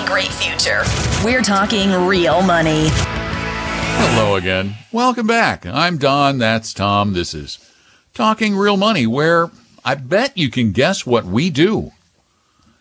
A 0.00 0.06
great 0.06 0.28
future. 0.28 0.82
We're 1.24 1.42
talking 1.42 1.90
real 2.06 2.42
money. 2.42 2.86
Hello 2.90 4.36
again. 4.36 4.74
Welcome 4.92 5.26
back. 5.26 5.66
I'm 5.66 5.98
Don. 5.98 6.38
That's 6.38 6.72
Tom. 6.72 7.12
This 7.12 7.34
is 7.34 7.58
Talking 8.14 8.56
Real 8.56 8.76
Money, 8.76 9.06
where 9.06 9.50
I 9.84 9.94
bet 9.96 10.36
you 10.36 10.50
can 10.50 10.72
guess 10.72 11.04
what 11.04 11.24
we 11.24 11.50
do. 11.50 11.92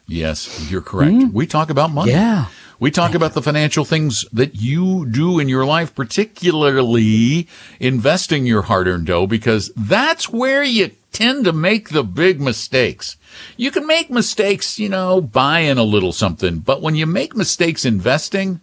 Yes, 0.08 0.70
you're 0.72 0.82
correct. 0.82 1.12
Hmm. 1.12 1.32
We 1.34 1.46
talk 1.46 1.70
about 1.70 1.92
money. 1.92 2.12
Yeah. 2.12 2.46
We 2.80 2.92
talk 2.92 3.14
about 3.14 3.34
the 3.34 3.42
financial 3.42 3.84
things 3.84 4.24
that 4.32 4.56
you 4.56 5.06
do 5.06 5.38
in 5.40 5.50
your 5.50 5.66
life, 5.66 5.94
particularly 5.94 7.48
investing 7.82 8.46
your 8.46 8.62
hard 8.64 8.88
earned 8.88 9.08
dough, 9.08 9.28
because 9.28 9.72
that's 9.76 10.30
where 10.30 10.64
you 10.64 10.92
tend 11.12 11.46
to 11.46 11.54
make 11.54 11.90
the 11.90 12.04
big 12.04 12.40
mistakes. 12.40 13.18
You 13.58 13.72
can 13.72 13.86
make 13.88 14.10
mistakes, 14.10 14.80
you 14.80 14.90
know, 14.90 15.22
buying 15.22 15.78
a 15.78 15.84
little 15.84 16.12
something, 16.12 16.60
but 16.60 16.82
when 16.82 16.96
you 16.96 17.06
make 17.06 17.36
mistakes 17.36 17.86
investing, 17.86 18.62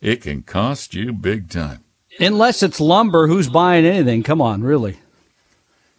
it 0.00 0.22
can 0.22 0.42
cost 0.42 0.94
you 0.94 1.12
big 1.12 1.50
time. 1.50 1.84
Unless 2.18 2.62
it's 2.62 2.80
lumber, 2.80 3.26
who's 3.26 3.48
buying 3.48 3.84
anything? 3.84 4.22
Come 4.22 4.40
on, 4.42 4.62
really? 4.62 4.98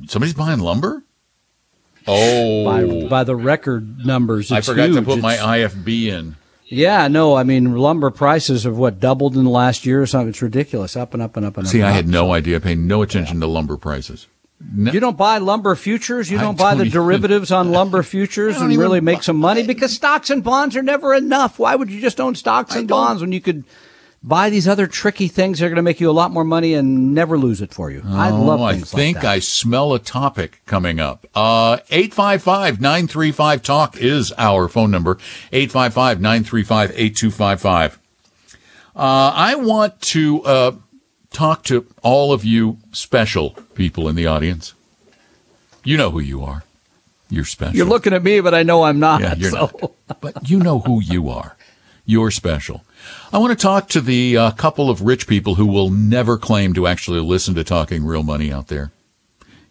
Somebody's 0.08 0.34
buying 0.34 0.60
lumber? 0.60 1.04
Oh, 2.08 2.66
By 2.66 3.08
by 3.08 3.24
the 3.24 3.36
record 3.36 4.06
numbers, 4.06 4.52
I 4.52 4.58
it's 4.58 4.68
forgot 4.68 4.88
to 4.88 4.94
huge. 4.94 5.06
put 5.06 5.22
my 5.22 5.36
IFB 5.36 6.06
in. 6.08 6.36
Yeah, 6.66 7.08
no, 7.10 7.36
I 7.36 7.44
mean 7.44 7.76
lumber 7.76 8.10
prices 8.10 8.64
have 8.64 8.76
what 8.78 9.00
doubled 9.00 9.36
in 9.38 9.44
the 9.44 9.50
last 9.52 9.86
year 9.86 10.02
or 10.02 10.08
something. 10.08 10.30
It's 10.30 10.42
ridiculous, 10.42 10.96
up 10.96 11.14
and 11.14 11.22
up 11.22 11.38
and 11.38 11.46
up 11.46 11.58
and 11.58 11.68
up. 11.68 11.72
See, 11.72 11.84
I 11.84 11.92
had 11.92 12.08
no 12.08 12.34
idea. 12.34 12.56
I 12.56 12.60
paid 12.60 12.80
no 12.80 13.02
attention 13.04 13.40
to 13.42 13.46
lumber 13.48 13.78
prices. 13.78 14.26
No- 14.74 14.92
You 14.92 15.00
don't 15.00 15.18
buy 15.18 15.38
lumber 15.40 15.76
futures. 15.76 16.30
You 16.32 16.38
don't 16.40 16.58
buy 16.58 16.72
don't 16.72 16.80
the 16.80 16.86
even- 16.86 16.94
derivatives 17.02 17.52
on 17.52 17.72
lumber 17.78 18.02
futures 18.04 18.60
and 18.60 18.76
really 18.78 19.00
buy- 19.00 19.06
make 19.14 19.24
some 19.24 19.38
money 19.38 19.64
because 19.66 19.94
stocks 19.94 20.30
and 20.30 20.44
bonds 20.44 20.76
are 20.76 20.84
never 20.84 21.14
enough. 21.14 21.58
Why 21.60 21.76
would 21.76 21.90
you 21.92 22.00
just 22.02 22.20
own 22.22 22.36
stocks 22.36 22.76
and 22.76 22.88
bonds 22.88 23.22
when 23.22 23.32
you 23.32 23.42
could 23.42 23.64
buy 24.24 24.52
these 24.52 24.68
other 24.68 24.86
tricky 24.86 25.28
things 25.28 25.58
that 25.60 25.66
are 25.66 25.70
going 25.70 25.78
to 25.78 25.82
make 25.82 26.00
you 26.00 26.08
a 26.08 26.12
lot 26.14 26.30
more 26.32 26.44
money 26.44 26.76
and 26.76 27.16
never 27.16 27.40
lose 27.40 27.60
it 27.62 27.74
for 27.74 27.90
you? 27.90 28.04
I 28.06 28.30
love 28.30 28.62
Oh, 28.62 28.66
I 28.66 28.78
think 28.78 29.16
like. 29.18 29.26
I 29.26 29.40
smell 29.40 29.94
a 29.94 30.00
topic 30.00 30.62
coming 30.68 31.00
up. 31.00 31.26
Uh, 31.34 31.78
855-935-TALK 31.90 33.98
is 33.98 34.32
our 34.38 34.68
phone 34.68 34.92
number. 34.92 35.18
855-935-8255. 35.52 37.98
Uh, 38.96 39.32
I 39.36 39.56
want 39.56 40.00
to, 40.02 40.44
uh, 40.44 40.72
talk 41.32 41.64
to 41.66 41.86
all 42.04 42.32
of 42.34 42.46
you 42.46 42.78
special 42.92 43.52
people 43.76 44.08
in 44.08 44.16
the 44.16 44.28
audience. 44.28 44.74
You 45.84 45.98
know 45.98 46.12
who 46.12 46.20
you 46.20 46.44
are. 46.44 46.64
You're 47.30 47.46
special. 47.46 47.76
You're 47.76 47.86
looking 47.88 48.14
at 48.14 48.24
me, 48.24 48.42
but 48.42 48.54
I 48.54 48.64
know 48.64 48.84
I'm 48.84 49.00
not. 49.00 49.22
Yeah, 49.22 49.36
you're 49.36 49.52
so. 49.52 49.72
not. 49.82 50.22
But 50.22 50.50
you 50.50 50.60
know 50.60 50.80
who 50.80 51.02
you 51.02 51.30
are. 51.30 51.56
You're 52.06 52.32
special. 52.32 52.84
I 53.32 53.38
want 53.38 53.58
to 53.58 53.62
talk 53.62 53.88
to 53.90 54.02
the 54.02 54.36
uh, 54.38 54.52
couple 54.52 54.90
of 54.90 55.02
rich 55.02 55.28
people 55.28 55.56
who 55.56 55.66
will 55.66 55.90
never 55.90 56.38
claim 56.38 56.74
to 56.74 56.88
actually 56.88 57.22
listen 57.22 57.56
to 57.56 57.64
Talking 57.64 58.06
Real 58.06 58.24
Money 58.24 58.52
out 58.52 58.68
there. 58.68 58.92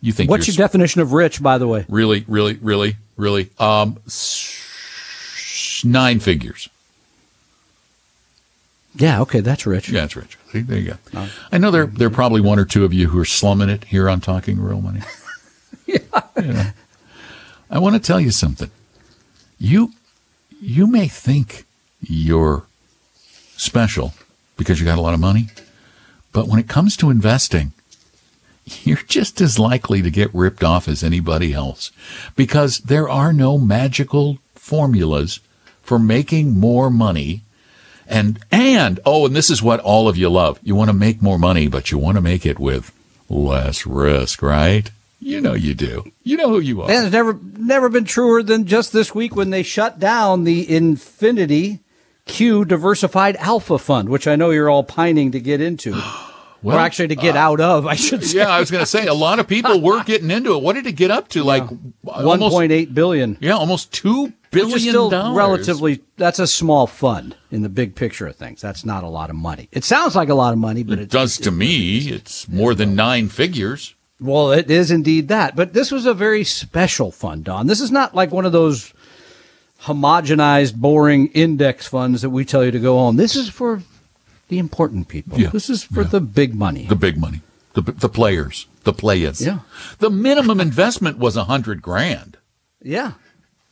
You 0.01 0.13
think 0.13 0.31
What's 0.31 0.49
your 0.49 0.57
definition 0.57 1.03
of 1.03 1.13
rich, 1.13 1.43
by 1.43 1.59
the 1.59 1.69
way? 1.69 1.85
really, 1.89 2.25
really, 2.27 2.55
really, 2.63 2.97
really? 3.19 3.51
Um, 3.59 3.99
s- 4.07 5.83
nine 5.85 6.21
figures. 6.21 6.71
Yeah, 8.95 9.21
okay, 9.23 9.41
that's 9.41 9.67
rich. 9.67 9.89
Yeah, 9.89 10.01
that's 10.01 10.17
rich. 10.17 10.37
See, 10.53 10.61
there 10.61 10.79
you 10.79 10.97
go. 11.13 11.27
I 11.53 11.59
know 11.59 11.71
there 11.71 11.87
there 11.87 12.09
are 12.09 12.11
probably 12.13 12.41
one 12.41 12.59
or 12.59 12.65
two 12.65 12.85
of 12.85 12.93
you 12.93 13.09
who 13.09 13.21
are 13.21 13.25
slumming 13.25 13.69
it 13.69 13.85
here 13.85 14.09
on 14.09 14.21
Talking 14.21 14.61
Real 14.61 14.81
Money. 14.81 15.01
yeah. 15.87 16.73
I 17.71 17.79
want 17.79 17.95
to 17.95 18.01
tell 18.01 18.21
you 18.21 18.31
something. 18.31 18.71
You 19.59 19.93
you 20.61 20.87
may 20.87 21.07
think 21.07 21.65
you're 22.01 22.65
special 23.57 24.15
because 24.57 24.81
you 24.81 24.87
got 24.87 24.99
a 24.99 25.03
lot 25.03 25.15
of 25.15 25.21
money, 25.21 25.49
but 26.33 26.49
when 26.49 26.59
it 26.59 26.69
comes 26.69 26.97
to 26.97 27.11
investing, 27.11 27.73
you're 28.83 28.97
just 28.97 29.41
as 29.41 29.59
likely 29.59 30.03
to 30.03 30.11
get 30.11 30.35
ripped 30.35 30.65
off 30.65 30.89
as 30.89 31.03
anybody 31.03 31.53
else 31.53 31.93
because 32.37 32.79
there 32.81 33.09
are 33.09 33.33
no 33.33 33.59
magical 33.59 34.39
formulas 34.55 35.41
for 35.83 35.99
making 35.99 36.59
more 36.59 36.91
money 36.91 37.43
and 38.11 38.39
and 38.51 39.01
oh 39.07 39.25
and 39.27 39.35
this 39.35 39.49
is 39.49 39.63
what 39.63 39.81
all 39.81 40.09
of 40.09 40.17
you 40.17 40.29
love. 40.29 40.59
You 40.63 40.75
want 40.75 40.91
to 40.91 40.95
make 40.95 41.23
more 41.23 41.39
money 41.39 41.69
but 41.69 41.91
you 41.91 41.99
want 41.99 42.17
to 42.17 42.21
make 42.23 42.45
it 42.45 42.59
with 42.59 42.93
less 43.29 43.87
risk 43.87 44.43
right? 44.43 44.91
You 45.21 45.41
know 45.41 45.55
you 45.55 45.75
do. 45.75 46.11
You 46.23 46.37
know 46.39 46.49
who 46.49 46.61
you 46.61 46.83
are. 46.83 46.91
And 46.91 47.05
it's 47.07 47.13
never 47.13 47.39
never 47.57 47.89
been 47.89 48.05
truer 48.05 48.43
than 48.43 48.67
just 48.67 48.93
this 48.93 49.15
week 49.15 49.37
when 49.37 49.51
they 49.51 49.63
shut 49.63 49.99
down 49.99 50.45
the 50.45 50.69
Infinity 50.75 51.81
Q 52.27 52.65
Diversified 52.65 53.37
Alpha 53.37 53.79
Fund, 53.79 54.09
which 54.09 54.27
I 54.27 54.37
know 54.37 54.51
you're 54.51 54.71
all 54.71 54.85
pining 54.85 55.33
to 55.33 55.41
get 55.41 55.61
into. 55.61 55.95
Well, 56.63 56.77
or 56.77 56.81
actually 56.81 57.09
to 57.09 57.17
get 57.17 57.37
uh, 57.37 57.39
out 57.39 57.61
of, 57.63 57.87
I 57.87 57.95
should 57.95 58.23
say. 58.23 58.37
yeah 58.37 58.51
i 58.51 58.61
was 58.61 58.71
going 58.71 58.83
to 58.83 58.87
say 58.87 59.07
a 59.07 59.15
lot 59.15 59.39
of 59.39 59.49
people 59.49 59.81
were 59.81 60.05
getting 60.05 60.31
into 60.31 60.55
it. 60.55 60.63
What 60.63 60.75
did 60.75 60.87
it 60.87 60.93
get 60.93 61.11
up 61.11 61.29
to? 61.29 61.43
Like 61.43 61.65
One 62.03 62.27
almost 62.27 62.53
point 62.53 62.71
eight 62.71 62.95
billion. 62.95 63.39
yeah 63.41 63.57
almost 63.57 63.95
two 64.51 64.59
Which 64.59 64.69
billion 64.69 64.77
is 64.79 64.89
still 64.89 65.11
dollars 65.11 65.37
relatively 65.37 66.01
that's 66.17 66.39
a 66.39 66.47
small 66.47 66.87
fund 66.87 67.37
in 67.51 67.63
the 67.63 67.69
big 67.69 67.95
picture 67.95 68.27
of 68.27 68.37
things. 68.37 68.61
That's 68.61 68.85
not 68.85 69.05
a 69.05 69.09
lot 69.09 69.31
of 69.31 69.37
money. 69.37 69.69
It 69.73 69.85
sounds 69.85 70.17
like 70.17 70.29
a 70.29 70.35
lot 70.35 70.53
of 70.53 70.59
money, 70.59 70.83
but 70.83 70.99
it 70.99 71.03
it's, 71.03 71.13
does 71.13 71.39
to 71.39 71.51
me 71.51 72.09
it's 72.11 72.49
more 72.49 72.75
than 72.75 72.95
nine 72.95 73.29
figures 73.29 73.95
Well, 74.21 74.53
it 74.53 74.71
is 74.71 74.91
indeed 74.91 75.29
that. 75.29 75.57
But 75.57 75.73
this 75.73 75.91
was 75.91 76.07
a 76.07 76.15
very 76.15 76.45
special 76.45 77.11
fund, 77.11 77.45
Don. 77.45 77.67
This 77.67 77.81
is 77.81 77.91
not 77.91 78.15
like 78.15 78.33
one 78.33 78.45
of 78.45 78.53
those 78.53 78.93
homogenized, 79.83 80.75
boring 80.77 81.29
index 81.29 81.87
funds 81.87 82.23
that 82.23 82.31
we 82.31 82.45
tell 82.45 82.65
you 82.65 82.71
to 82.71 82.79
go 82.79 82.99
on. 82.99 83.17
This 83.17 83.35
is 83.35 83.49
for 83.49 83.83
the 84.49 84.59
important 84.59 85.09
people. 85.09 85.39
Yeah. 85.41 85.51
This 85.51 85.71
is 85.71 85.83
for 85.83 86.05
the 86.05 86.21
big 86.21 86.55
money. 86.55 86.87
the 86.87 86.97
big 86.97 87.17
money 87.19 87.41
the, 87.75 87.83
the 87.83 88.09
players 88.09 88.67
the 88.85 88.93
players 88.93 89.41
Yeah. 89.41 89.61
the 89.99 90.11
minimum 90.11 90.61
investment 90.61 91.19
was 91.19 91.37
a 91.37 91.45
hundred 91.45 91.83
grand 91.83 92.37
yeah. 92.83 93.13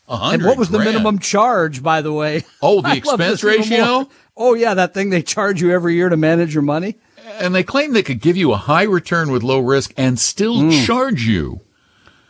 And 0.08 0.42
what 0.44 0.56
was 0.56 0.70
the 0.70 0.78
minimum 0.78 1.18
charge, 1.18 1.82
by 1.82 2.00
the 2.00 2.12
way? 2.12 2.44
Oh, 2.62 2.80
the 2.80 2.96
expense 2.96 3.42
ratio? 3.44 4.08
Oh, 4.36 4.54
yeah, 4.54 4.74
that 4.74 4.94
thing 4.94 5.10
they 5.10 5.22
charge 5.22 5.60
you 5.60 5.70
every 5.72 5.94
year 5.94 6.08
to 6.08 6.16
manage 6.16 6.54
your 6.54 6.62
money. 6.62 6.96
and 7.40 7.54
they 7.54 7.62
claim 7.62 7.92
they 7.92 8.02
could 8.02 8.20
give 8.20 8.36
you 8.36 8.52
a 8.52 8.56
high 8.56 8.84
return 8.84 9.30
with 9.30 9.42
low 9.42 9.58
risk 9.60 9.92
and 9.96 10.18
still 10.18 10.60
Hmm. 10.62 10.70
charge 10.84 11.22
you 11.26 11.60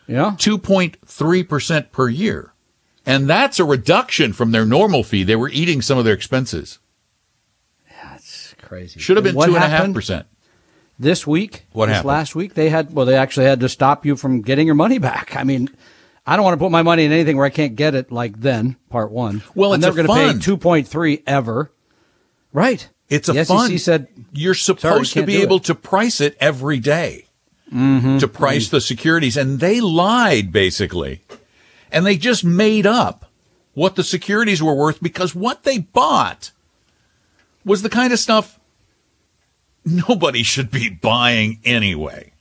Yeah. 0.09 0.35
2.3% 0.39 1.93
per 1.93 2.09
year. 2.09 2.53
And 3.07 3.29
that's 3.29 3.59
a 3.61 3.65
reduction 3.65 4.33
from 4.33 4.51
their 4.51 4.67
normal 4.67 5.03
fee. 5.05 5.23
They 5.23 5.37
were 5.37 5.49
eating 5.51 5.81
some 5.83 5.99
of 5.99 6.05
their 6.05 6.15
expenses. 6.15 6.79
That's 8.03 8.55
crazy. 8.61 9.01
Should 9.01 9.17
have 9.17 9.25
been 9.25 9.31
And 9.31 9.37
what 9.39 9.47
two 9.47 9.55
and 9.55 9.65
a 9.65 9.69
half 9.69 9.79
happened 9.79 9.95
percent. 9.95 10.27
This 10.99 11.27
week, 11.27 11.65
What 11.73 11.89
happened? 11.89 12.07
last 12.09 12.35
week, 12.35 12.55
they 12.55 12.71
had, 12.71 12.93
well, 12.93 13.07
they 13.07 13.15
actually 13.17 13.47
had 13.47 13.61
to 13.61 13.69
stop 13.69 14.05
you 14.05 14.17
from 14.17 14.43
getting 14.43 14.67
your 14.67 14.75
money 14.75 14.99
back. 14.99 15.37
I 15.37 15.45
mean, 15.45 15.71
I 16.29 16.37
don't 16.37 16.45
want 16.45 16.59
to 16.59 16.63
put 16.63 16.71
my 16.71 16.83
money 16.83 17.07
in 17.07 17.13
anything 17.13 17.39
where 17.39 17.47
I 17.47 17.51
can't 17.51 17.75
get 17.75 17.95
it 17.95 18.13
like 18.13 18.39
then, 18.39 18.77
part 18.91 19.11
one. 19.11 19.43
Well, 19.55 19.73
I'm 19.73 19.77
it's 19.77 19.83
never 19.83 20.03
gonna 20.03 20.35
pay 20.35 20.39
2.3 20.39 21.23
ever. 21.27 21.73
Right. 22.53 22.87
It's 23.09 23.31
a 23.31 23.33
the 23.33 23.45
SEC 23.45 23.79
said, 23.79 24.09
You're 24.33 24.53
Sorry, 24.53 24.79
supposed 24.79 25.15
to 25.15 25.25
be 25.25 25.41
able 25.41 25.57
it. 25.57 25.65
to 25.65 25.75
price 25.75 26.21
it 26.21 26.37
every 26.39 26.81
day. 26.81 27.25
Mm-hmm. 27.73 28.19
to 28.19 28.29
price 28.29 28.71
the 28.71 28.81
securities. 28.81 29.37
And 29.37 29.61
they 29.61 29.83
lied, 29.83 30.53
basically. 30.53 31.23
And 31.93 32.07
they 32.07 32.17
just 32.17 32.43
made 32.43 32.87
up 32.87 33.31
what 33.75 33.95
the 33.95 34.03
securities 34.03 34.63
were 34.63 34.75
worth 34.75 35.03
because 35.03 35.35
what 35.35 35.65
they 35.65 35.79
bought 35.79 36.51
was 37.67 37.83
the 37.83 37.91
kind 37.91 38.13
of 38.13 38.19
stuff 38.19 38.59
nobody 39.85 40.43
should 40.43 40.71
be 40.71 40.89
buying 40.89 41.61
anyway. 41.63 42.33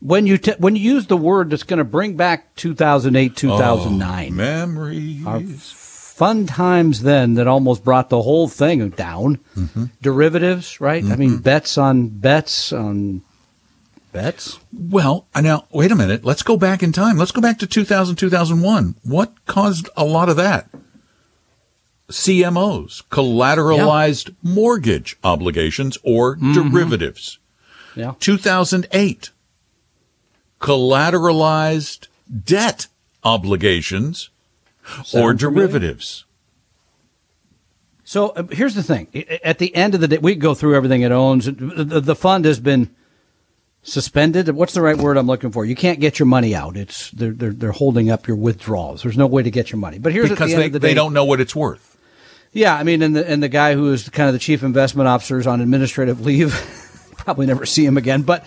When 0.00 0.26
you, 0.26 0.38
t- 0.38 0.54
when 0.58 0.76
you 0.76 0.94
use 0.94 1.06
the 1.06 1.16
word 1.16 1.50
that's 1.50 1.62
going 1.62 1.78
to 1.78 1.84
bring 1.84 2.16
back 2.16 2.54
2008, 2.56 3.36
2009. 3.36 4.34
Memories. 4.34 5.72
Fun 5.72 6.46
times 6.46 7.02
then 7.02 7.34
that 7.34 7.46
almost 7.46 7.82
brought 7.82 8.10
the 8.10 8.20
whole 8.20 8.48
thing 8.48 8.90
down. 8.90 9.38
Mm-hmm. 9.56 9.84
Derivatives, 10.02 10.80
right? 10.80 11.02
I 11.02 11.16
mean, 11.16 11.38
bets 11.38 11.78
on 11.78 12.08
bets 12.08 12.74
on 12.74 13.22
bets. 14.12 14.58
Well, 14.72 15.26
now 15.34 15.66
wait 15.70 15.92
a 15.92 15.96
minute. 15.96 16.24
Let's 16.24 16.42
go 16.42 16.58
back 16.58 16.82
in 16.82 16.92
time. 16.92 17.16
Let's 17.16 17.32
go 17.32 17.40
back 17.40 17.58
to 17.60 17.66
2000, 17.66 18.16
2001. 18.16 18.96
What 19.02 19.46
caused 19.46 19.88
a 19.96 20.04
lot 20.04 20.28
of 20.28 20.36
that? 20.36 20.68
CMOs, 22.10 23.04
collateralized 23.08 24.28
yeah. 24.28 24.34
mortgage 24.42 25.16
obligations 25.22 25.96
or 26.02 26.36
mm-hmm. 26.36 26.52
derivatives. 26.52 27.38
Yeah. 27.94 28.14
2008, 28.20 29.30
collateralized 30.60 32.08
debt 32.44 32.86
obligations 33.24 34.30
or 35.14 35.34
derivatives. 35.34 36.24
So 38.04 38.30
uh, 38.30 38.42
here's 38.50 38.74
the 38.74 38.82
thing. 38.82 39.06
At 39.44 39.58
the 39.58 39.74
end 39.74 39.94
of 39.94 40.00
the 40.00 40.08
day, 40.08 40.18
we 40.18 40.34
go 40.34 40.54
through 40.54 40.74
everything 40.74 41.02
it 41.02 41.12
owns. 41.12 41.46
The, 41.46 42.16
fund 42.16 42.44
has 42.44 42.58
been 42.58 42.90
suspended. 43.82 44.48
What's 44.50 44.74
the 44.74 44.82
right 44.82 44.96
word 44.96 45.16
I'm 45.16 45.28
looking 45.28 45.52
for? 45.52 45.64
You 45.64 45.76
can't 45.76 46.00
get 46.00 46.18
your 46.18 46.26
money 46.26 46.54
out. 46.54 46.76
It's 46.76 47.10
they're 47.12 47.30
they're, 47.30 47.52
they're 47.52 47.72
holding 47.72 48.10
up 48.10 48.26
your 48.26 48.36
withdrawals. 48.36 49.02
There's 49.02 49.16
no 49.16 49.28
way 49.28 49.44
to 49.44 49.50
get 49.50 49.70
your 49.70 49.78
money. 49.78 49.98
But 49.98 50.12
here's 50.12 50.28
because 50.28 50.50
the 50.50 50.56
they, 50.56 50.68
the 50.68 50.78
they 50.80 50.94
don't 50.94 51.12
know 51.12 51.24
what 51.24 51.40
it's 51.40 51.54
worth. 51.54 51.96
Yeah, 52.52 52.74
I 52.74 52.82
mean, 52.82 53.00
and 53.02 53.14
the 53.14 53.28
and 53.30 53.40
the 53.40 53.48
guy 53.48 53.74
who 53.74 53.92
is 53.92 54.08
kind 54.08 54.28
of 54.28 54.32
the 54.32 54.40
chief 54.40 54.64
investment 54.64 55.06
officer 55.06 55.38
is 55.38 55.46
on 55.46 55.60
administrative 55.60 56.20
leave. 56.20 56.52
Probably 57.16 57.46
never 57.46 57.64
see 57.64 57.86
him 57.86 57.96
again. 57.96 58.22
But 58.22 58.44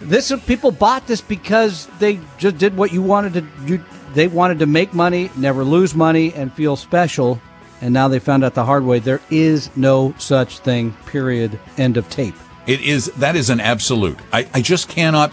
this 0.00 0.32
people 0.46 0.70
bought 0.70 1.06
this 1.06 1.20
because 1.20 1.86
they 1.98 2.20
just 2.38 2.58
did 2.58 2.76
what 2.76 2.92
you 2.92 3.02
wanted 3.02 3.34
to. 3.34 3.46
You, 3.66 3.84
they 4.14 4.28
wanted 4.28 4.58
to 4.60 4.66
make 4.66 4.92
money, 4.94 5.30
never 5.36 5.62
lose 5.62 5.94
money, 5.94 6.32
and 6.34 6.52
feel 6.52 6.76
special. 6.76 7.40
And 7.80 7.94
now 7.94 8.08
they 8.08 8.18
found 8.18 8.44
out 8.44 8.54
the 8.54 8.64
hard 8.64 8.84
way 8.84 8.98
there 8.98 9.20
is 9.30 9.74
no 9.76 10.14
such 10.18 10.58
thing. 10.58 10.92
Period. 11.06 11.58
End 11.76 11.96
of 11.96 12.08
tape. 12.10 12.34
It 12.66 12.80
is 12.82 13.06
that 13.16 13.36
is 13.36 13.50
an 13.50 13.60
absolute. 13.60 14.18
I, 14.32 14.46
I 14.52 14.60
just 14.60 14.88
cannot. 14.88 15.32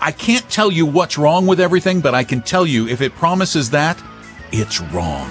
I 0.00 0.12
can't 0.12 0.48
tell 0.50 0.70
you 0.70 0.86
what's 0.86 1.16
wrong 1.16 1.46
with 1.46 1.60
everything, 1.60 2.00
but 2.00 2.14
I 2.14 2.24
can 2.24 2.42
tell 2.42 2.66
you 2.66 2.86
if 2.88 3.00
it 3.00 3.14
promises 3.14 3.70
that, 3.70 4.02
it's 4.52 4.80
wrong. 4.80 5.28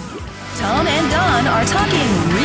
Tom 0.57 0.87
and 0.87 1.11
Don 1.11 1.47
are 1.47 1.65
talking 1.65 2.33
real 2.33 2.36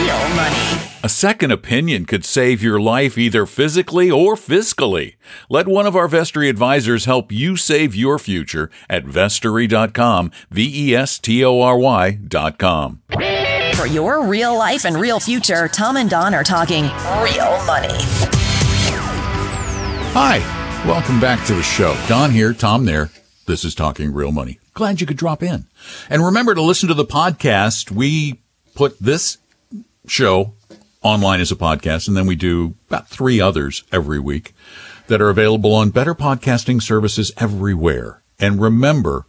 money. 0.43 0.81
A 1.05 1.09
second 1.09 1.51
opinion 1.51 2.05
could 2.05 2.25
save 2.25 2.63
your 2.63 2.81
life 2.81 3.19
either 3.19 3.45
physically 3.47 4.11
or 4.11 4.35
fiscally. 4.35 5.15
Let 5.49 5.67
one 5.67 5.87
of 5.87 5.97
our 5.97 6.09
Vestory 6.09 6.49
advisors 6.49 7.07
help 7.07 7.33
you 7.33 7.57
save 7.57 7.95
your 7.95 8.19
future 8.19 8.71
at 8.89 9.05
vestory.com, 9.05 10.31
V 10.51 10.91
E 10.91 10.95
S 10.95 11.19
T 11.19 11.45
O 11.45 11.61
R 11.61 11.77
Y.com. 11.79 13.03
For 13.75 13.87
your 13.87 14.25
real 14.27 14.57
life 14.57 14.85
and 14.85 14.97
real 14.97 15.19
future, 15.19 15.67
Tom 15.69 15.97
and 15.97 16.09
Don 16.09 16.35
are 16.35 16.45
talking 16.45 16.85
real 17.23 17.65
money. 17.67 17.99
Hi, 20.15 20.39
welcome 20.87 21.21
back 21.21 21.45
to 21.47 21.55
the 21.55 21.63
show. 21.63 21.97
Don 22.07 22.31
here, 22.31 22.53
Tom 22.53 22.85
there. 22.85 23.11
This 23.47 23.65
is 23.65 23.75
Talking 23.75 24.13
Real 24.13 24.31
Money. 24.31 24.61
Glad 24.75 25.01
you 25.01 25.07
could 25.07 25.17
drop 25.17 25.43
in. 25.43 25.67
And 26.09 26.25
remember 26.25 26.55
to 26.55 26.63
listen 26.63 26.89
to 26.89 26.95
the 26.95 27.05
podcast. 27.05 27.91
We 27.91 28.41
put 28.75 28.99
this 29.01 29.39
show 30.07 30.55
online 31.03 31.41
as 31.41 31.51
a 31.53 31.57
podcast, 31.57 32.09
and 32.09 32.17
then 32.17 32.27
we 32.27 32.37
do 32.37 32.75
about 32.89 33.09
three 33.09 33.41
others 33.41 33.85
every 33.93 34.21
week 34.21 34.55
that 35.09 35.21
are 35.21 35.31
available 35.31 35.75
on 35.75 35.91
better 35.91 36.15
podcasting 36.15 36.81
services 36.81 37.33
everywhere. 37.37 38.23
And 38.39 38.61
remember 38.61 39.27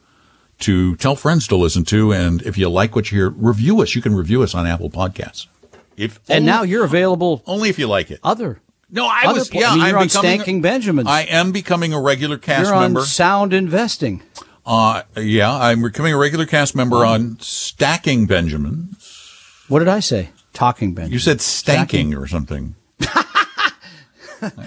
to 0.60 0.96
tell 0.96 1.16
friends 1.16 1.48
to 1.48 1.56
listen 1.56 1.84
to, 1.86 2.12
and 2.12 2.42
if 2.44 2.58
you 2.58 2.70
like 2.70 2.96
what 2.96 3.12
you 3.12 3.18
hear, 3.18 3.30
review 3.30 3.82
us. 3.82 3.96
You 3.96 4.02
can 4.02 4.16
review 4.16 4.44
us 4.44 4.56
on 4.56 4.66
Apple 4.66 4.90
Podcasts. 4.90 5.48
If 5.96 6.20
and 6.28 6.46
now 6.46 6.64
you're 6.64 6.86
available 6.86 7.44
only 7.46 7.70
if 7.70 7.78
you 7.78 7.88
like 7.88 8.10
it. 8.10 8.20
Other 8.24 8.62
no, 8.94 9.08
I 9.08 9.34
was. 9.34 9.52
yeah, 9.52 9.72
I 9.72 9.76
mean, 9.76 9.84
I'm 9.84 9.98
on 9.98 10.08
Stanking 10.08 10.62
Benjamins. 10.62 11.10
I 11.10 11.22
am 11.22 11.52
becoming 11.52 11.94
a 11.94 12.00
regular 12.00 12.38
cast 12.38 12.70
you're 12.70 12.80
member. 12.80 13.02
Sound 13.02 13.52
Investing. 13.52 14.22
Uh, 14.68 15.02
yeah, 15.18 15.52
I'm 15.52 15.82
becoming 15.82 16.14
a 16.14 16.18
regular 16.18 16.46
cast 16.46 16.76
member 16.76 16.98
oh. 16.98 17.10
on 17.10 17.40
Stacking 17.40 18.28
Benjamins. 18.28 19.66
What 19.68 19.80
did 19.80 19.88
I 19.88 20.00
say? 20.00 20.30
Talking 20.54 20.94
Benjamins. 20.94 21.14
You 21.14 21.20
said 21.20 21.38
stanking 21.40 22.18
or 22.20 22.28
something. 22.28 22.76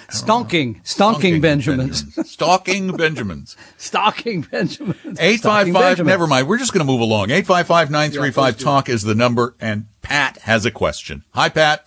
Stonking, 0.08 0.82
stonking 0.84 1.42
Benjamins. 1.42 2.02
Benjamins. 2.02 2.30
Stalking 2.30 2.96
Benjamins. 2.96 3.56
Stalking 3.76 4.40
Benjamins. 4.40 5.20
855, 5.20 6.04
never 6.04 6.26
mind. 6.26 6.48
We're 6.48 6.56
just 6.56 6.72
going 6.72 6.84
to 6.86 6.90
move 6.90 7.02
along. 7.02 7.30
855 7.30 7.90
935 7.90 8.58
Talk 8.58 8.88
is 8.88 9.02
the 9.02 9.14
number, 9.14 9.54
and 9.60 9.86
Pat 10.00 10.38
has 10.38 10.64
a 10.64 10.70
question. 10.70 11.24
Hi, 11.34 11.50
Pat. 11.50 11.86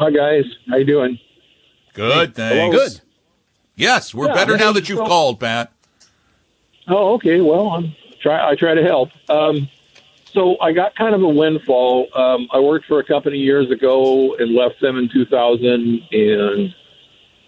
Hi 0.00 0.10
guys, 0.10 0.44
how 0.66 0.76
you 0.76 0.86
doing? 0.86 1.18
Good, 1.92 2.34
thanks. 2.34 2.74
Good. 2.74 3.00
Yes, 3.76 4.14
we're 4.14 4.28
yeah, 4.28 4.34
better 4.34 4.56
now 4.56 4.72
that 4.72 4.88
you've 4.88 4.96
so, 4.96 5.06
called, 5.06 5.40
Pat. 5.40 5.70
Oh, 6.88 7.14
okay. 7.14 7.42
Well, 7.42 7.68
I'm 7.68 7.94
try. 8.18 8.50
I 8.50 8.54
try 8.54 8.74
to 8.74 8.82
help. 8.82 9.10
Um, 9.28 9.68
so 10.32 10.60
I 10.60 10.72
got 10.72 10.94
kind 10.94 11.14
of 11.14 11.22
a 11.22 11.28
windfall. 11.28 12.08
Um, 12.14 12.48
I 12.52 12.60
worked 12.60 12.86
for 12.86 13.00
a 13.00 13.04
company 13.04 13.38
years 13.38 13.70
ago 13.70 14.36
and 14.36 14.54
left 14.54 14.80
them 14.80 14.96
in 14.96 15.08
2000, 15.08 16.02
and 16.12 16.74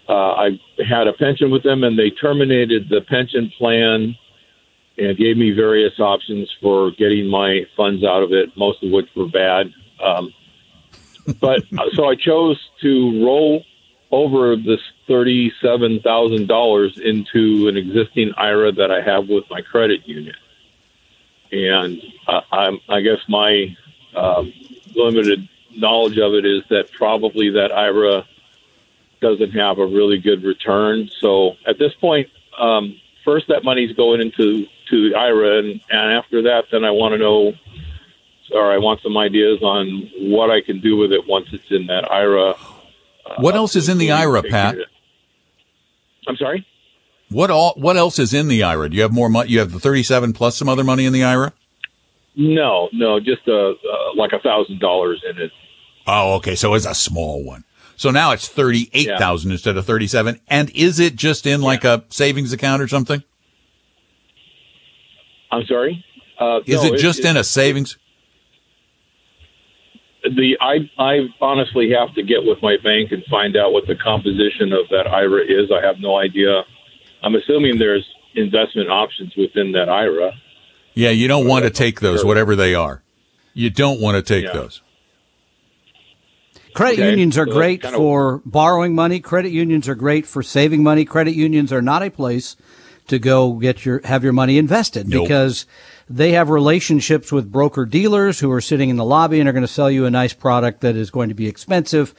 uh, 0.09 0.13
I 0.13 0.59
had 0.85 1.07
a 1.07 1.13
pension 1.13 1.49
with 1.49 1.63
them, 1.63 1.83
and 1.83 1.97
they 1.97 2.09
terminated 2.09 2.89
the 2.89 3.01
pension 3.01 3.51
plan 3.57 4.15
and 4.97 5.17
gave 5.17 5.37
me 5.37 5.51
various 5.51 5.99
options 5.99 6.51
for 6.61 6.91
getting 6.91 7.27
my 7.27 7.65
funds 7.75 8.03
out 8.03 8.21
of 8.21 8.31
it, 8.31 8.55
most 8.55 8.83
of 8.83 8.91
which 8.91 9.07
were 9.15 9.27
bad. 9.27 9.73
Um, 10.03 10.33
but 11.39 11.63
so 11.93 12.05
I 12.05 12.15
chose 12.15 12.59
to 12.81 13.25
roll 13.25 13.63
over 14.11 14.55
this 14.55 14.79
thirty-seven 15.07 16.01
thousand 16.01 16.47
dollars 16.47 16.99
into 17.03 17.67
an 17.67 17.77
existing 17.77 18.33
IRA 18.37 18.71
that 18.73 18.91
I 18.91 19.01
have 19.01 19.27
with 19.27 19.45
my 19.49 19.61
credit 19.61 20.07
union, 20.07 20.35
and 21.53 22.01
uh, 22.27 22.41
I'm, 22.51 22.79
I 22.89 23.01
guess 23.01 23.19
my 23.27 23.75
uh, 24.15 24.43
limited 24.95 25.47
knowledge 25.75 26.17
of 26.17 26.33
it 26.33 26.45
is 26.45 26.63
that 26.69 26.91
probably 26.91 27.49
that 27.51 27.71
IRA 27.71 28.25
doesn't 29.21 29.51
have 29.51 29.79
a 29.79 29.85
really 29.85 30.17
good 30.17 30.43
return. 30.43 31.09
So 31.19 31.55
at 31.65 31.79
this 31.79 31.93
point, 31.95 32.29
um, 32.57 32.99
first 33.23 33.47
that 33.47 33.63
money's 33.63 33.95
going 33.95 34.21
into 34.21 34.67
to 34.89 35.09
the 35.09 35.15
IRA, 35.15 35.59
and, 35.59 35.81
and 35.89 36.13
after 36.13 36.41
that, 36.43 36.65
then 36.71 36.83
I 36.83 36.91
want 36.91 37.13
to 37.13 37.17
know 37.17 37.53
or 38.51 38.71
I 38.71 38.77
want 38.77 39.01
some 39.01 39.17
ideas 39.17 39.61
on 39.63 40.09
what 40.19 40.51
I 40.51 40.61
can 40.61 40.79
do 40.79 40.97
with 40.97 41.11
it 41.11 41.27
once 41.27 41.47
it's 41.51 41.71
in 41.71 41.87
that 41.87 42.11
IRA. 42.11 42.51
Uh, 42.51 42.55
what 43.37 43.55
else 43.55 43.75
is 43.75 43.89
in 43.89 43.97
the 43.97 44.11
IRA, 44.11 44.43
Pat? 44.43 44.75
I'm 46.27 46.37
sorry. 46.37 46.65
What 47.33 47.49
all? 47.49 47.73
What 47.75 47.97
else 47.97 48.19
is 48.19 48.33
in 48.33 48.47
the 48.47 48.63
IRA? 48.63 48.89
Do 48.89 48.95
you 48.95 49.01
have 49.01 49.11
more 49.11 49.29
money? 49.29 49.49
You 49.49 49.59
have 49.59 49.71
the 49.71 49.79
37 49.79 50.33
plus 50.33 50.57
some 50.57 50.69
other 50.69 50.83
money 50.83 51.05
in 51.05 51.13
the 51.13 51.23
IRA? 51.23 51.53
No, 52.35 52.89
no, 52.93 53.19
just 53.19 53.47
a 53.47 53.53
uh, 53.53 53.71
uh, 53.71 54.15
like 54.15 54.31
a 54.33 54.39
thousand 54.39 54.79
dollars 54.79 55.23
in 55.29 55.41
it. 55.41 55.51
Oh, 56.07 56.35
okay. 56.35 56.55
So 56.55 56.73
it's 56.73 56.85
a 56.85 56.95
small 56.95 57.43
one. 57.43 57.63
So 57.95 58.09
now 58.09 58.31
it's 58.31 58.47
thirty-eight 58.47 59.17
thousand 59.19 59.51
yeah. 59.51 59.55
instead 59.55 59.77
of 59.77 59.85
thirty-seven. 59.85 60.39
And 60.47 60.69
is 60.71 60.99
it 60.99 61.15
just 61.15 61.45
in 61.45 61.61
like 61.61 61.83
yeah. 61.83 61.95
a 61.95 62.01
savings 62.09 62.51
account 62.51 62.81
or 62.81 62.87
something? 62.87 63.23
I'm 65.51 65.65
sorry. 65.65 66.03
Uh, 66.39 66.61
is 66.65 66.83
no, 66.83 66.93
it 66.93 66.99
just 66.99 67.19
it, 67.19 67.25
in 67.25 67.37
a 67.37 67.43
savings? 67.43 67.97
the 70.23 70.57
I 70.61 70.89
I 70.97 71.27
honestly 71.41 71.91
have 71.91 72.13
to 72.15 72.23
get 72.23 72.43
with 72.43 72.61
my 72.61 72.77
bank 72.83 73.11
and 73.11 73.23
find 73.29 73.55
out 73.57 73.73
what 73.73 73.87
the 73.87 73.95
composition 73.95 74.71
of 74.73 74.87
that 74.89 75.07
IRA 75.07 75.43
is. 75.43 75.71
I 75.71 75.85
have 75.85 75.99
no 75.99 76.17
idea. 76.17 76.63
I'm 77.23 77.35
assuming 77.35 77.79
there's 77.79 78.07
investment 78.35 78.89
options 78.89 79.33
within 79.35 79.71
that 79.71 79.89
IRA. 79.89 80.31
Yeah, 80.93 81.09
you 81.09 81.27
don't 81.27 81.47
want 81.47 81.63
to 81.63 81.71
take 81.71 82.01
those, 82.01 82.23
whatever 82.23 82.55
they 82.55 82.75
are. 82.75 83.01
You 83.53 83.69
don't 83.69 84.01
want 84.01 84.15
to 84.15 84.21
take 84.21 84.45
yeah. 84.45 84.53
those. 84.53 84.81
Credit 86.73 86.99
okay. 86.99 87.09
unions 87.09 87.37
are 87.37 87.45
so 87.45 87.53
great 87.53 87.85
for 87.85 88.41
borrowing 88.45 88.95
money. 88.95 89.19
Credit 89.19 89.51
unions 89.51 89.87
are 89.87 89.95
great 89.95 90.25
for 90.25 90.41
saving 90.41 90.81
money. 90.81 91.05
Credit 91.05 91.35
unions 91.35 91.71
are 91.71 91.81
not 91.81 92.01
a 92.01 92.09
place 92.09 92.55
to 93.07 93.19
go 93.19 93.53
get 93.53 93.85
your 93.85 94.01
have 94.05 94.23
your 94.23 94.33
money 94.33 94.57
invested 94.57 95.07
nope. 95.07 95.23
because 95.23 95.65
they 96.09 96.31
have 96.31 96.49
relationships 96.49 97.31
with 97.31 97.51
broker 97.51 97.85
dealers 97.85 98.39
who 98.39 98.51
are 98.51 98.61
sitting 98.61 98.89
in 98.89 98.95
the 98.95 99.05
lobby 99.05 99.39
and 99.39 99.47
are 99.47 99.53
going 99.53 99.61
to 99.61 99.67
sell 99.67 99.89
you 99.89 100.05
a 100.05 100.11
nice 100.11 100.33
product 100.33 100.81
that 100.81 100.95
is 100.95 101.11
going 101.11 101.29
to 101.29 101.35
be 101.35 101.47
expensive, 101.47 102.13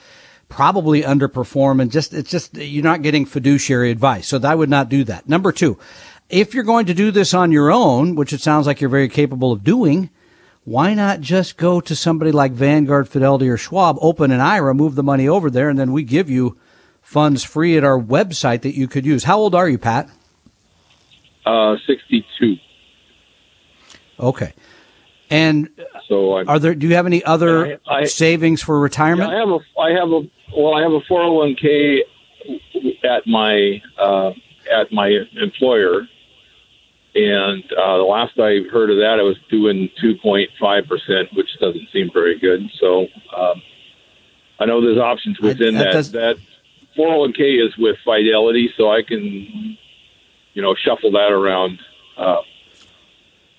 probably 0.48 1.02
underperform, 1.02 1.80
and 1.80 1.90
just 1.90 2.14
it's 2.14 2.30
just 2.30 2.56
you're 2.56 2.84
not 2.84 3.02
getting 3.02 3.26
fiduciary 3.26 3.90
advice. 3.90 4.28
So 4.28 4.40
I 4.42 4.54
would 4.54 4.70
not 4.70 4.88
do 4.88 5.04
that. 5.04 5.28
Number 5.28 5.52
two, 5.52 5.78
if 6.28 6.54
you're 6.54 6.64
going 6.64 6.86
to 6.86 6.94
do 6.94 7.10
this 7.10 7.34
on 7.34 7.52
your 7.52 7.70
own, 7.70 8.14
which 8.14 8.32
it 8.32 8.40
sounds 8.40 8.66
like 8.66 8.80
you're 8.80 8.90
very 8.90 9.08
capable 9.08 9.52
of 9.52 9.64
doing, 9.64 10.10
why 10.64 10.94
not 10.94 11.20
just 11.20 11.56
go 11.56 11.80
to 11.80 11.94
somebody 11.94 12.32
like 12.32 12.52
Vanguard, 12.52 13.08
Fidelity, 13.08 13.48
or 13.48 13.56
Schwab, 13.56 13.98
open 14.00 14.30
an 14.30 14.40
IRA, 14.40 14.74
move 14.74 14.94
the 14.94 15.02
money 15.02 15.28
over 15.28 15.50
there, 15.50 15.68
and 15.68 15.78
then 15.78 15.92
we 15.92 16.02
give 16.02 16.30
you 16.30 16.58
funds 17.02 17.44
free 17.44 17.76
at 17.76 17.84
our 17.84 18.00
website 18.00 18.62
that 18.62 18.74
you 18.74 18.88
could 18.88 19.04
use. 19.04 19.24
How 19.24 19.38
old 19.38 19.54
are 19.54 19.68
you, 19.68 19.78
Pat? 19.78 20.08
Uh, 21.44 21.76
62. 21.86 22.56
Okay. 24.18 24.54
And 25.30 25.68
so 26.08 26.38
I'm, 26.38 26.48
are 26.48 26.58
there? 26.58 26.74
Do 26.74 26.86
you 26.86 26.94
have 26.94 27.06
any 27.06 27.24
other 27.24 27.80
I, 27.88 28.00
I, 28.00 28.04
savings 28.04 28.62
for 28.62 28.78
retirement? 28.78 29.30
Yeah, 29.30 29.36
I 29.36 29.40
have 29.40 29.48
a. 29.48 29.80
I 29.80 29.90
have 29.90 30.10
a. 30.10 30.20
Well, 30.56 30.74
I 30.74 30.82
have 30.82 30.92
a 30.92 31.00
401k 31.00 32.00
at 33.04 33.26
my 33.26 33.82
uh, 33.98 34.32
at 34.72 34.92
my 34.92 35.10
employer, 35.40 36.06
and 37.14 37.64
uh, 37.72 37.96
the 37.96 38.04
last 38.04 38.38
I 38.38 38.68
heard 38.70 38.90
of 38.90 38.98
that, 38.98 39.16
I 39.18 39.22
was 39.22 39.36
doing 39.50 39.88
2.5 40.02 40.88
percent, 40.88 41.28
which 41.34 41.48
doesn't 41.58 41.88
seem 41.92 42.10
very 42.12 42.38
good. 42.38 42.70
So 42.78 43.06
um, 43.36 43.62
I 44.60 44.66
know 44.66 44.80
there's 44.80 44.98
options 44.98 45.40
within 45.40 45.74
that 45.74 45.92
that. 45.92 46.12
That 46.12 46.36
401k 46.96 47.66
is 47.66 47.76
with 47.76 47.96
Fidelity, 48.04 48.72
so 48.76 48.90
I 48.90 49.02
can 49.02 49.76
you 50.54 50.62
know 50.62 50.74
shuffle 50.74 51.10
that 51.12 51.32
around 51.32 51.80
uh, 52.16 52.42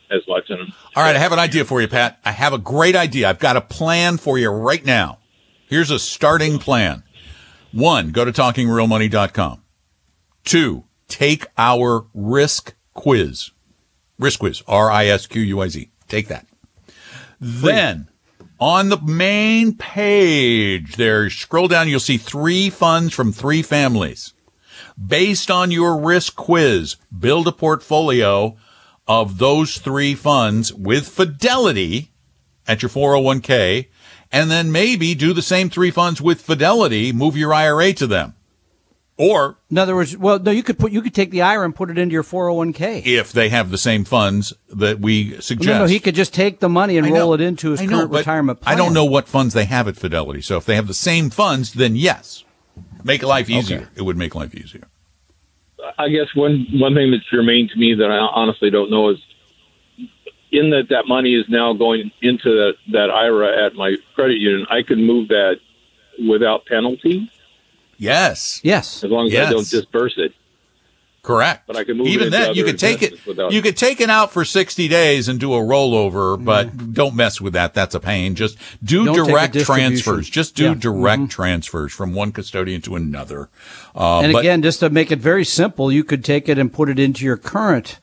as 0.09 0.21
much. 0.27 0.49
And 0.49 0.71
All 0.95 1.03
right, 1.03 1.15
I 1.15 1.19
have 1.19 1.33
an 1.33 1.39
idea 1.39 1.65
for 1.65 1.81
you, 1.81 1.89
Pat. 1.89 2.19
I 2.23 2.31
have 2.31 2.53
a 2.53 2.57
great 2.57 2.95
idea. 2.95 3.27
I've 3.29 3.39
got 3.39 3.57
a 3.57 3.61
plan 3.61 4.15
for 4.15 4.37
you 4.37 4.49
right 4.49 4.85
now. 4.85 5.19
Here's 5.67 5.91
a 5.91 5.99
starting 5.99 6.57
plan. 6.57 7.03
One, 7.73 8.11
go 8.11 8.23
to 8.23 8.31
talkingrealmoney.com. 8.31 9.61
Two, 10.45 10.85
take 11.09 11.47
our 11.57 12.05
risk 12.13 12.75
quiz. 12.93 13.51
Risk 14.17 14.39
quiz. 14.39 14.63
R-I-S-Q-U-I-Z. 14.69 15.89
Take 16.07 16.29
that. 16.29 16.47
Then 17.41 18.07
on 18.57 18.87
the 18.87 19.01
main 19.01 19.75
page 19.75 20.95
there, 20.95 21.29
scroll 21.29 21.67
down, 21.67 21.89
you'll 21.89 21.99
see 21.99 22.17
three 22.17 22.69
funds 22.69 23.13
from 23.13 23.33
three 23.33 23.61
families. 23.61 24.33
Based 24.97 25.51
on 25.51 25.71
your 25.71 25.99
risk 25.99 26.37
quiz, 26.37 26.95
build 27.19 27.49
a 27.49 27.51
portfolio 27.51 28.55
of 29.07 29.37
those 29.37 29.77
three 29.77 30.15
funds 30.15 30.73
with 30.73 31.07
fidelity 31.07 32.11
at 32.67 32.81
your 32.81 32.89
401k 32.89 33.87
and 34.31 34.49
then 34.49 34.71
maybe 34.71 35.15
do 35.15 35.33
the 35.33 35.41
same 35.41 35.69
three 35.69 35.91
funds 35.91 36.21
with 36.21 36.41
fidelity, 36.41 37.11
move 37.11 37.37
your 37.37 37.53
IRA 37.53 37.93
to 37.93 38.07
them. 38.07 38.33
Or 39.17 39.57
In 39.69 39.77
other 39.77 39.95
words, 39.95 40.17
well, 40.17 40.39
no, 40.39 40.51
you 40.51 40.61
could 40.61 40.77
put 40.77 40.91
you 40.91 41.01
could 41.01 41.13
take 41.13 41.31
the 41.31 41.41
IRA 41.41 41.63
and 41.63 41.73
put 41.73 41.89
it 41.89 41.97
into 41.97 42.11
your 42.11 42.23
401k. 42.23 43.05
if 43.05 43.31
they 43.31 43.47
have 43.47 43.71
the 43.71 43.77
same 43.77 44.03
funds 44.03 44.51
that 44.67 44.99
we 44.99 45.39
suggest. 45.39 45.67
No, 45.69 45.79
no, 45.79 45.85
he 45.85 46.01
could 46.01 46.15
just 46.15 46.33
take 46.33 46.59
the 46.59 46.67
money 46.67 46.97
and 46.97 47.07
I 47.07 47.11
roll 47.11 47.33
it 47.33 47.39
into 47.39 47.71
his 47.71 47.79
I 47.79 47.87
current 47.87 48.11
but 48.11 48.19
retirement 48.19 48.59
plan. 48.59 48.73
I 48.73 48.77
don't 48.77 48.93
know 48.93 49.05
what 49.05 49.29
funds 49.29 49.53
they 49.53 49.63
have 49.65 49.87
at 49.87 49.95
Fidelity. 49.95 50.41
So 50.41 50.57
if 50.57 50.65
they 50.65 50.75
have 50.75 50.87
the 50.87 50.93
same 50.93 51.29
funds, 51.29 51.73
then 51.73 51.95
yes, 51.95 52.43
make 53.05 53.23
life 53.23 53.49
easier. 53.49 53.89
It 53.95 54.01
would 54.01 54.17
make 54.17 54.35
life 54.35 54.53
easier. 54.53 54.89
I 55.97 56.09
guess 56.09 56.33
one 56.35 56.67
one 56.73 56.95
thing 56.95 57.11
that's 57.11 57.25
germane 57.29 57.69
to 57.69 57.77
me 57.77 57.93
that 57.95 58.09
I 58.11 58.17
honestly 58.17 58.69
don't 58.69 58.89
know 58.89 59.09
is 59.09 59.17
in 60.51 60.69
that 60.69 60.89
that 60.89 61.07
money 61.07 61.35
is 61.35 61.45
now 61.49 61.73
going 61.73 62.11
into 62.21 62.49
that, 62.55 62.73
that 62.91 63.09
IRA 63.11 63.65
at 63.65 63.75
my 63.75 63.97
credit 64.15 64.37
union. 64.37 64.65
I 64.69 64.83
can 64.83 65.03
move 65.03 65.27
that 65.29 65.59
without 66.27 66.65
penalty 66.65 67.29
Yes, 67.97 68.59
Yes. 68.63 69.03
as 69.03 69.09
long 69.11 69.27
as 69.27 69.33
Yes. 69.33 69.47
I 69.47 69.51
don't 69.51 69.69
disperse 69.69 70.17
it. 70.17 70.33
Correct. 71.25 71.67
But 71.67 71.75
I 71.75 71.83
can 71.83 71.97
move 71.97 72.07
it 72.07 72.11
even 72.11 72.27
into 72.27 72.37
then. 72.37 72.55
You 72.55 72.63
could 72.63 72.79
take 72.79 73.01
it. 73.01 73.25
without- 73.25 73.51
You 73.51 73.61
could 73.61 73.75
take 73.75 73.99
it 73.99 74.09
out 74.09 74.31
for 74.31 74.45
sixty 74.45 74.87
days 74.87 75.27
and 75.27 75.39
do 75.39 75.53
a 75.53 75.57
rollover, 75.59 76.35
Mm-hmm. 76.35 76.45
but 76.45 76.93
don't 76.93 77.15
mess 77.15 77.41
with 77.41 77.53
that. 77.53 77.73
That's 77.73 77.95
a 77.95 77.99
pain. 77.99 78.35
Just 78.35 78.57
do 78.83 79.05
Don't 79.05 79.27
direct 79.27 79.55
transfers. 79.59 80.29
Just 80.29 80.55
do 80.55 80.63
Yeah. 80.63 80.69
Mm-hmm. 80.71 80.79
direct 80.79 81.29
transfers 81.31 81.91
from 81.93 82.13
one 82.13 82.31
custodian 82.31 82.81
to 82.83 82.95
another. 82.95 83.49
Uh, 83.95 84.19
and 84.21 84.33
but- 84.33 84.39
again, 84.39 84.61
just 84.61 84.79
to 84.81 84.89
make 84.89 85.11
it 85.11 85.19
very 85.19 85.43
simple, 85.43 85.91
you 85.91 86.03
could 86.03 86.23
take 86.23 86.47
it 86.47 86.57
and 86.57 86.71
put 86.71 86.89
it 86.89 86.99
into 86.99 87.25
your 87.25 87.37
current 87.37 87.99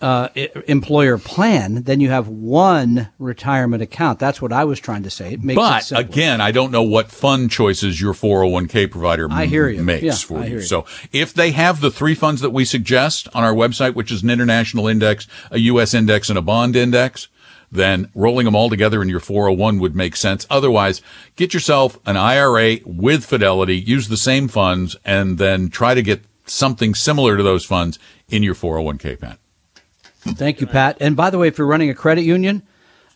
uh, 0.00 0.28
employer 0.66 1.18
plan. 1.18 1.82
Then 1.82 2.00
you 2.00 2.08
have 2.10 2.26
one 2.28 3.08
retirement 3.18 3.82
account. 3.82 4.18
That's 4.18 4.40
what 4.40 4.52
I 4.52 4.64
was 4.64 4.80
trying 4.80 5.02
to 5.02 5.10
say. 5.10 5.34
It 5.34 5.42
makes 5.42 5.56
But 5.56 5.92
again, 5.92 6.40
I 6.40 6.52
don't 6.52 6.70
know 6.70 6.82
what 6.82 7.10
fund 7.10 7.50
choices 7.50 8.00
your 8.00 8.14
401k 8.14 8.90
provider 8.90 9.28
I 9.30 9.46
hear 9.46 9.68
you. 9.68 9.82
makes 9.82 10.02
Yeah, 10.02 10.14
for 10.14 10.44
you. 10.44 10.54
you. 10.56 10.62
So 10.62 10.86
if 11.12 11.34
they 11.34 11.50
have 11.52 11.80
the 11.80 11.90
three 11.90 12.14
funds 12.14 12.40
that 12.40 12.50
we 12.50 12.64
suggest 12.64 13.28
on 13.34 13.44
our 13.44 13.52
website, 13.52 13.94
which 13.94 14.10
is 14.10 14.22
an 14.22 14.30
international 14.30 14.86
index, 14.88 15.26
a 15.50 15.58
U.S. 15.58 15.92
index, 15.92 16.28
and 16.30 16.38
a 16.38 16.42
bond 16.42 16.76
index, 16.76 17.28
then 17.70 18.10
rolling 18.14 18.46
them 18.46 18.56
all 18.56 18.70
together 18.70 19.02
in 19.02 19.08
your 19.08 19.20
401 19.20 19.78
would 19.80 19.94
make 19.94 20.16
sense. 20.16 20.46
Otherwise, 20.50 21.02
get 21.36 21.52
yourself 21.54 21.98
an 22.06 22.16
IRA 22.16 22.78
with 22.84 23.24
Fidelity, 23.24 23.76
use 23.78 24.08
the 24.08 24.16
same 24.16 24.48
funds, 24.48 24.96
and 25.04 25.38
then 25.38 25.68
try 25.68 25.94
to 25.94 26.02
get 26.02 26.22
something 26.46 26.94
similar 26.94 27.36
to 27.36 27.42
those 27.42 27.64
funds 27.64 27.98
in 28.28 28.42
your 28.42 28.54
401k, 28.54 29.20
Pat. 29.20 29.38
Thank 30.22 30.60
you, 30.60 30.66
Pat. 30.66 30.98
And 31.00 31.16
by 31.16 31.30
the 31.30 31.38
way, 31.38 31.48
if 31.48 31.58
you're 31.58 31.66
running 31.66 31.90
a 31.90 31.94
credit 31.94 32.22
union, 32.22 32.62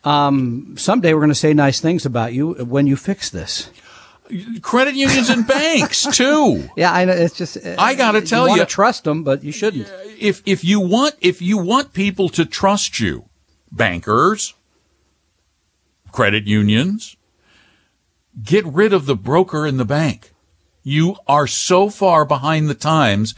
um, 0.03 0.75
someday 0.77 1.13
we're 1.13 1.19
going 1.21 1.29
to 1.29 1.35
say 1.35 1.53
nice 1.53 1.79
things 1.79 2.05
about 2.05 2.33
you 2.33 2.53
when 2.53 2.87
you 2.87 2.95
fix 2.95 3.29
this. 3.29 3.69
Credit 4.63 4.95
unions 4.95 5.29
and 5.29 5.45
banks, 5.47 6.03
too. 6.17 6.67
Yeah, 6.75 6.91
I 6.91 7.05
know. 7.05 7.13
It's 7.13 7.37
just 7.37 7.57
I 7.77 7.93
gotta 7.93 8.21
tell 8.21 8.49
you, 8.49 8.55
you- 8.55 8.65
trust 8.65 9.03
them, 9.03 9.23
but 9.23 9.43
you 9.43 9.51
shouldn't. 9.51 9.87
if 10.19 10.41
if 10.47 10.63
you 10.63 10.79
want 10.79 11.13
if 11.21 11.43
you 11.43 11.59
want 11.59 11.93
people 11.93 12.29
to 12.29 12.43
trust 12.43 12.99
you, 12.99 13.25
bankers, 13.71 14.55
credit 16.11 16.47
unions, 16.47 17.17
get 18.41 18.65
rid 18.65 18.93
of 18.93 19.05
the 19.05 19.15
broker 19.15 19.67
in 19.67 19.77
the 19.77 19.85
bank. 19.85 20.31
You 20.81 21.17
are 21.27 21.45
so 21.45 21.91
far 21.91 22.25
behind 22.25 22.67
the 22.67 22.73
times. 22.75 23.35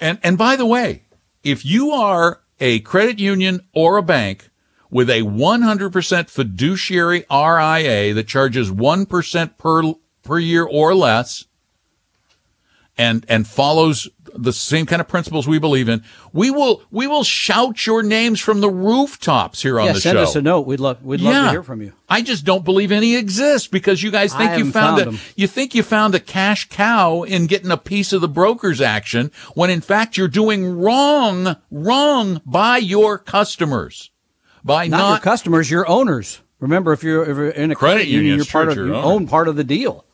And 0.00 0.18
and 0.24 0.36
by 0.36 0.56
the 0.56 0.66
way, 0.66 1.03
if 1.44 1.64
you 1.64 1.90
are 1.92 2.40
a 2.58 2.80
credit 2.80 3.18
union 3.18 3.60
or 3.74 3.96
a 3.96 4.02
bank 4.02 4.50
with 4.90 5.10
a 5.10 5.22
100% 5.22 6.30
fiduciary 6.30 7.24
RIA 7.30 8.14
that 8.14 8.26
charges 8.26 8.70
1% 8.70 9.58
per 9.58 9.94
per 10.22 10.38
year 10.38 10.64
or 10.64 10.94
less, 10.94 11.44
and 12.96 13.26
and 13.28 13.46
follows 13.46 14.08
the 14.36 14.52
same 14.52 14.86
kind 14.86 15.00
of 15.00 15.08
principles 15.08 15.46
we 15.46 15.58
believe 15.58 15.88
in, 15.88 16.02
we 16.32 16.50
will 16.50 16.82
we 16.90 17.06
will 17.06 17.24
shout 17.24 17.86
your 17.86 18.02
names 18.02 18.40
from 18.40 18.60
the 18.60 18.68
rooftops 18.70 19.62
here 19.62 19.78
on 19.80 19.86
Yeah, 19.86 19.92
the 19.92 20.00
send 20.00 20.16
show. 20.16 20.24
Send 20.24 20.28
us 20.28 20.36
a 20.36 20.42
note. 20.42 20.66
We'd 20.66 20.80
love 20.80 21.04
we'd 21.04 21.20
love 21.20 21.44
to 21.46 21.50
hear 21.50 21.62
from 21.62 21.82
you. 21.82 21.92
I 22.08 22.22
just 22.22 22.44
don't 22.44 22.64
believe 22.64 22.92
any 22.92 23.16
exist 23.16 23.70
because 23.70 24.02
you 24.02 24.10
guys 24.10 24.34
think 24.34 24.58
you 24.58 24.70
found, 24.70 25.02
found 25.02 25.16
a 25.16 25.20
you 25.36 25.46
think 25.46 25.74
you 25.74 25.82
found 25.82 26.14
a 26.14 26.20
cash 26.20 26.68
cow 26.68 27.22
in 27.22 27.46
getting 27.46 27.70
a 27.70 27.76
piece 27.76 28.12
of 28.12 28.20
the 28.20 28.28
broker's 28.28 28.80
action 28.80 29.30
when 29.54 29.70
in 29.70 29.80
fact 29.80 30.16
you're 30.16 30.28
doing 30.28 30.78
wrong 30.78 31.56
wrong 31.70 32.40
by 32.44 32.78
your 32.78 33.18
customers 33.18 34.10
by 34.64 34.86
Not, 34.86 34.98
not, 34.98 35.10
your 35.10 35.18
customers, 35.20 35.70
your 35.70 35.88
owners. 35.88 36.40
Remember, 36.58 36.92
if 36.92 37.02
you're, 37.02 37.22
if 37.22 37.36
you're 37.36 37.50
in 37.50 37.70
a 37.70 37.74
Credit 37.74 37.96
credit 37.96 38.06
union, 38.08 38.24
union, 38.24 38.36
you're 38.38 38.46
part 38.46 38.68
of 38.68 38.76
your 38.76 38.86
you 38.86 38.94
own 38.94 39.26
part 39.26 39.48
of 39.48 39.56
the 39.56 39.64
deal. 39.64 40.06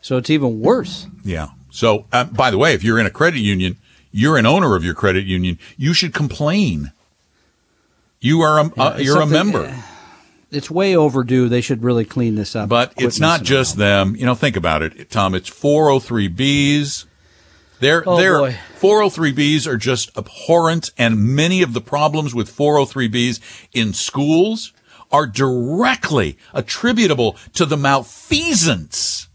So 0.00 0.16
it's 0.16 0.30
even 0.30 0.60
worse. 0.60 1.08
Yeah. 1.24 1.48
So, 1.72 2.04
uh, 2.12 2.24
by 2.24 2.50
the 2.50 2.58
way, 2.58 2.74
if 2.74 2.84
you're 2.84 2.98
in 2.98 3.06
a 3.06 3.10
credit 3.10 3.40
union, 3.40 3.78
you're 4.12 4.36
an 4.36 4.44
owner 4.44 4.76
of 4.76 4.84
your 4.84 4.92
credit 4.92 5.24
union. 5.24 5.58
You 5.78 5.94
should 5.94 6.12
complain. 6.12 6.92
You 8.20 8.42
are 8.42 8.60
a, 8.60 8.80
uh, 8.80 8.96
you're 8.98 9.22
a 9.22 9.26
member, 9.26 9.74
It's 10.50 10.70
way 10.70 10.94
overdue. 10.94 11.48
They 11.48 11.62
should 11.62 11.82
really 11.82 12.04
clean 12.04 12.34
this 12.34 12.54
up. 12.54 12.68
but 12.68 12.92
it's 12.98 13.18
not 13.18 13.42
just 13.42 13.78
them. 13.78 14.14
You 14.16 14.26
know, 14.26 14.34
think 14.34 14.54
about 14.54 14.82
it, 14.82 15.10
Tom. 15.10 15.34
It's 15.34 15.48
403bs. 15.48 17.06
They're, 17.80 18.04
Oh, 18.06 18.18
they're, 18.18 18.38
boy. 18.38 18.56
403bs 18.78 19.66
are 19.66 19.78
just 19.78 20.16
abhorrent, 20.16 20.90
and 20.98 21.34
many 21.34 21.62
of 21.62 21.72
the 21.72 21.80
problems 21.80 22.34
with 22.34 22.54
403bs 22.54 23.40
in 23.72 23.94
schools 23.94 24.72
are 25.10 25.26
directly 25.26 26.36
attributable 26.52 27.36
to 27.54 27.64
the 27.64 27.76
malfeasance 27.78 29.26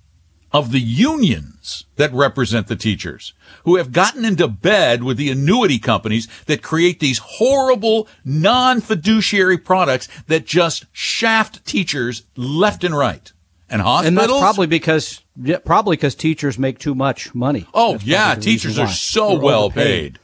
of 0.51 0.71
the 0.71 0.79
unions 0.79 1.85
that 1.97 2.13
represent 2.13 2.67
the 2.67 2.75
teachers 2.75 3.33
who 3.65 3.75
have 3.75 3.91
gotten 3.91 4.23
into 4.23 4.47
bed 4.47 5.03
with 5.03 5.17
the 5.17 5.29
annuity 5.29 5.77
companies 5.77 6.27
that 6.45 6.61
create 6.61 6.99
these 6.99 7.17
horrible 7.19 8.07
non-fiduciary 8.23 9.57
products 9.57 10.07
that 10.27 10.45
just 10.45 10.85
shaft 10.93 11.65
teachers 11.65 12.23
left 12.35 12.83
and 12.83 12.97
right. 12.97 13.31
And 13.69 13.81
hospitals. 13.81 14.07
and 14.07 14.17
that's 14.17 14.39
probably 14.39 14.67
because 14.67 15.21
yeah, 15.35 15.57
probably 15.57 15.97
because 15.97 16.15
teachers 16.15 16.57
make 16.57 16.79
too 16.79 16.95
much 16.95 17.35
money. 17.35 17.65
oh 17.73 17.93
That's 17.93 18.05
yeah, 18.05 18.17
probably 18.27 18.41
the 18.45 18.51
reason 18.51 18.69
teachers 18.69 18.79
are 18.79 18.87
so 18.87 19.29
They're 19.31 19.39
well 19.39 19.63
overpaid. 19.65 20.13
paid. 20.13 20.19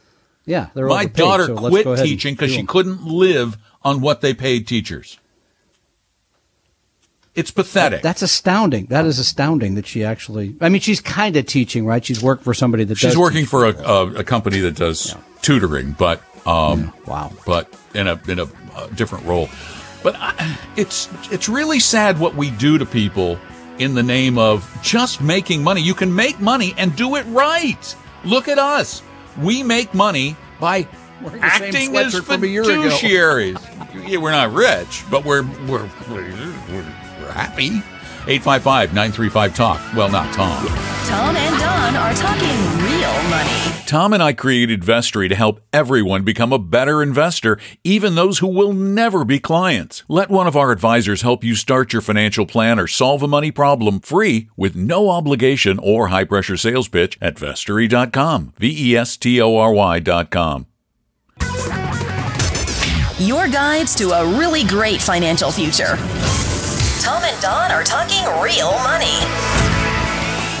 Yeah, 0.46 0.68
they're 0.74 0.86
My 0.86 1.04
daughter 1.04 1.46
so 1.46 1.56
quit 1.56 1.98
teaching 1.98 2.34
because 2.34 2.52
she 2.52 2.64
couldn't 2.64 3.04
live 3.04 3.58
on 3.82 4.00
what 4.00 4.22
they 4.22 4.32
paid 4.32 4.66
teachers. 4.66 5.18
It's 7.34 7.50
pathetic. 7.50 8.02
That's 8.02 8.22
astounding. 8.22 8.86
That 8.86 9.06
is 9.06 9.18
astounding 9.18 9.74
that 9.74 9.86
she 9.86 10.04
actually. 10.04 10.54
I 10.60 10.68
mean, 10.68 10.80
she's 10.80 11.00
kind 11.00 11.36
of 11.36 11.46
teaching, 11.46 11.84
right? 11.84 12.04
She's 12.04 12.22
worked 12.22 12.44
for 12.44 12.54
somebody 12.54 12.84
that 12.84 12.96
She's 12.96 13.16
working 13.16 13.44
for 13.44 13.66
a, 13.66 13.74
a, 13.82 14.06
a 14.20 14.24
company 14.24 14.60
that 14.60 14.76
does 14.76 15.16
tutoring, 15.42 15.92
but 15.98 16.22
um, 16.46 16.92
Wow. 17.06 17.32
but 17.44 17.68
in 17.94 18.06
a 18.06 18.20
in 18.28 18.38
a, 18.38 18.44
uh 18.76 18.86
different 18.94 19.24
role. 19.24 19.48
But 20.02 20.14
I, 20.18 20.58
it's 20.76 21.08
it's 21.32 21.48
really 21.48 21.80
sad 21.80 22.20
what 22.20 22.34
we 22.36 22.50
do 22.50 22.78
to 22.78 22.86
people 22.86 23.38
in 23.78 23.94
the 23.94 24.02
name 24.04 24.38
of 24.38 24.70
just 24.82 25.20
making 25.20 25.62
money. 25.64 25.80
You 25.80 25.94
can 25.94 26.14
make 26.14 26.38
money 26.40 26.72
and 26.78 26.94
do 26.94 27.16
it 27.16 27.24
right. 27.26 27.96
Look 28.24 28.46
at 28.46 28.58
us. 28.60 29.02
We 29.40 29.62
make 29.64 29.92
money 29.92 30.36
by 30.60 30.86
Wearing 31.20 31.40
the 31.40 31.50
same 31.50 31.62
acting 31.64 31.96
as 31.96 32.14
sweatshirt 32.14 32.24
from 32.24 32.44
a 32.44 32.46
year 32.46 32.62
ago. 32.62 32.72
fiduciaries. 32.90 34.08
yeah, 34.08 34.18
we're 34.18 34.30
not 34.30 34.52
rich, 34.52 35.02
but 35.10 35.24
we're 35.24 35.42
we're 35.66 35.90
we're, 36.10 36.84
we're 37.24 37.32
happy. 37.32 37.82
855 38.26 38.94
935 38.94 39.54
Talk. 39.54 39.94
Well, 39.94 40.08
not 40.10 40.32
Tom. 40.32 40.66
Tom 41.06 41.36
and 41.36 41.58
Don 41.58 41.96
are 41.96 42.14
talking 42.14 42.56
real 42.82 43.30
money. 43.30 43.74
Tom 43.86 44.14
and 44.14 44.22
I 44.22 44.32
created 44.32 44.82
Vestory 44.82 45.28
to 45.28 45.34
help 45.34 45.60
everyone 45.74 46.22
become 46.24 46.50
a 46.50 46.58
better 46.58 47.02
investor, 47.02 47.58
even 47.84 48.14
those 48.14 48.38
who 48.38 48.46
will 48.46 48.72
never 48.72 49.24
be 49.26 49.38
clients. 49.38 50.02
Let 50.08 50.30
one 50.30 50.46
of 50.46 50.56
our 50.56 50.72
advisors 50.72 51.20
help 51.20 51.44
you 51.44 51.54
start 51.54 51.92
your 51.92 52.00
financial 52.00 52.46
plan 52.46 52.78
or 52.78 52.86
solve 52.86 53.22
a 53.22 53.28
money 53.28 53.50
problem 53.50 54.00
free 54.00 54.48
with 54.56 54.74
no 54.74 55.10
obligation 55.10 55.78
or 55.82 56.08
high 56.08 56.24
pressure 56.24 56.56
sales 56.56 56.88
pitch 56.88 57.18
at 57.20 57.34
vestory.com. 57.34 58.54
V 58.56 58.92
E 58.92 58.96
S 58.96 59.18
T 59.18 59.40
O 59.42 59.56
R 59.56 59.72
Y.com. 59.74 60.66
Your 63.18 63.48
guides 63.48 63.94
to 63.96 64.10
a 64.10 64.38
really 64.38 64.64
great 64.64 65.00
financial 65.00 65.50
future. 65.50 65.96
Tom 67.00 67.24
and 67.24 67.42
Don 67.42 67.70
are 67.70 67.84
talking 67.84 68.24
real 68.40 68.72
money. 68.82 69.20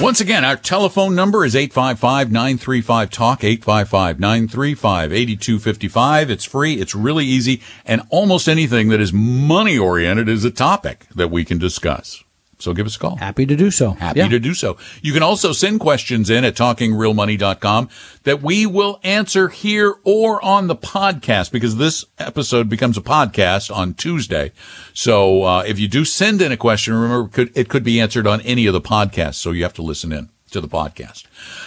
Once 0.00 0.20
again, 0.20 0.44
our 0.44 0.56
telephone 0.56 1.14
number 1.14 1.44
is 1.44 1.54
855-935-TALK, 1.54 3.40
855-935-8255. 3.40 6.30
It's 6.30 6.44
free. 6.44 6.74
It's 6.74 6.96
really 6.96 7.24
easy. 7.24 7.62
And 7.86 8.02
almost 8.10 8.48
anything 8.48 8.88
that 8.88 9.00
is 9.00 9.12
money 9.12 9.78
oriented 9.78 10.28
is 10.28 10.44
a 10.44 10.50
topic 10.50 11.06
that 11.14 11.30
we 11.30 11.44
can 11.44 11.58
discuss. 11.58 12.23
So 12.64 12.72
give 12.74 12.86
us 12.86 12.96
a 12.96 12.98
call. 12.98 13.16
Happy 13.16 13.44
to 13.46 13.54
do 13.56 13.70
so. 13.70 13.90
Happy 13.92 14.20
Yeah. 14.20 14.28
to 14.28 14.40
do 14.40 14.54
so. 14.54 14.76
You 15.02 15.12
can 15.12 15.22
also 15.22 15.52
send 15.52 15.80
questions 15.80 16.30
in 16.30 16.44
at 16.44 16.56
talkingrealmoney.com 16.56 17.88
that 18.24 18.42
we 18.42 18.64
will 18.66 18.98
answer 19.04 19.48
here 19.50 19.94
or 20.02 20.42
on 20.44 20.66
the 20.66 20.74
podcast 20.74 21.52
because 21.52 21.76
this 21.76 22.04
episode 22.18 22.68
becomes 22.68 22.96
a 22.96 23.02
podcast 23.02 23.74
on 23.74 23.92
Tuesday. 23.94 24.50
So 24.94 25.44
uh, 25.44 25.62
if 25.66 25.78
you 25.78 25.88
do 25.88 26.04
send 26.04 26.40
in 26.40 26.50
a 26.52 26.56
question, 26.56 26.94
remember 26.94 27.26
it 27.26 27.32
could, 27.32 27.52
it 27.56 27.68
could 27.68 27.84
be 27.84 28.00
answered 28.00 28.26
on 28.26 28.40
any 28.40 28.66
of 28.66 28.72
the 28.72 28.80
podcasts. 28.80 29.34
So 29.34 29.50
you 29.50 29.62
have 29.62 29.74
to 29.74 29.82
listen 29.82 30.10
in 30.12 30.30
to 30.50 30.60
the 30.60 30.68
podcast. 30.68 31.24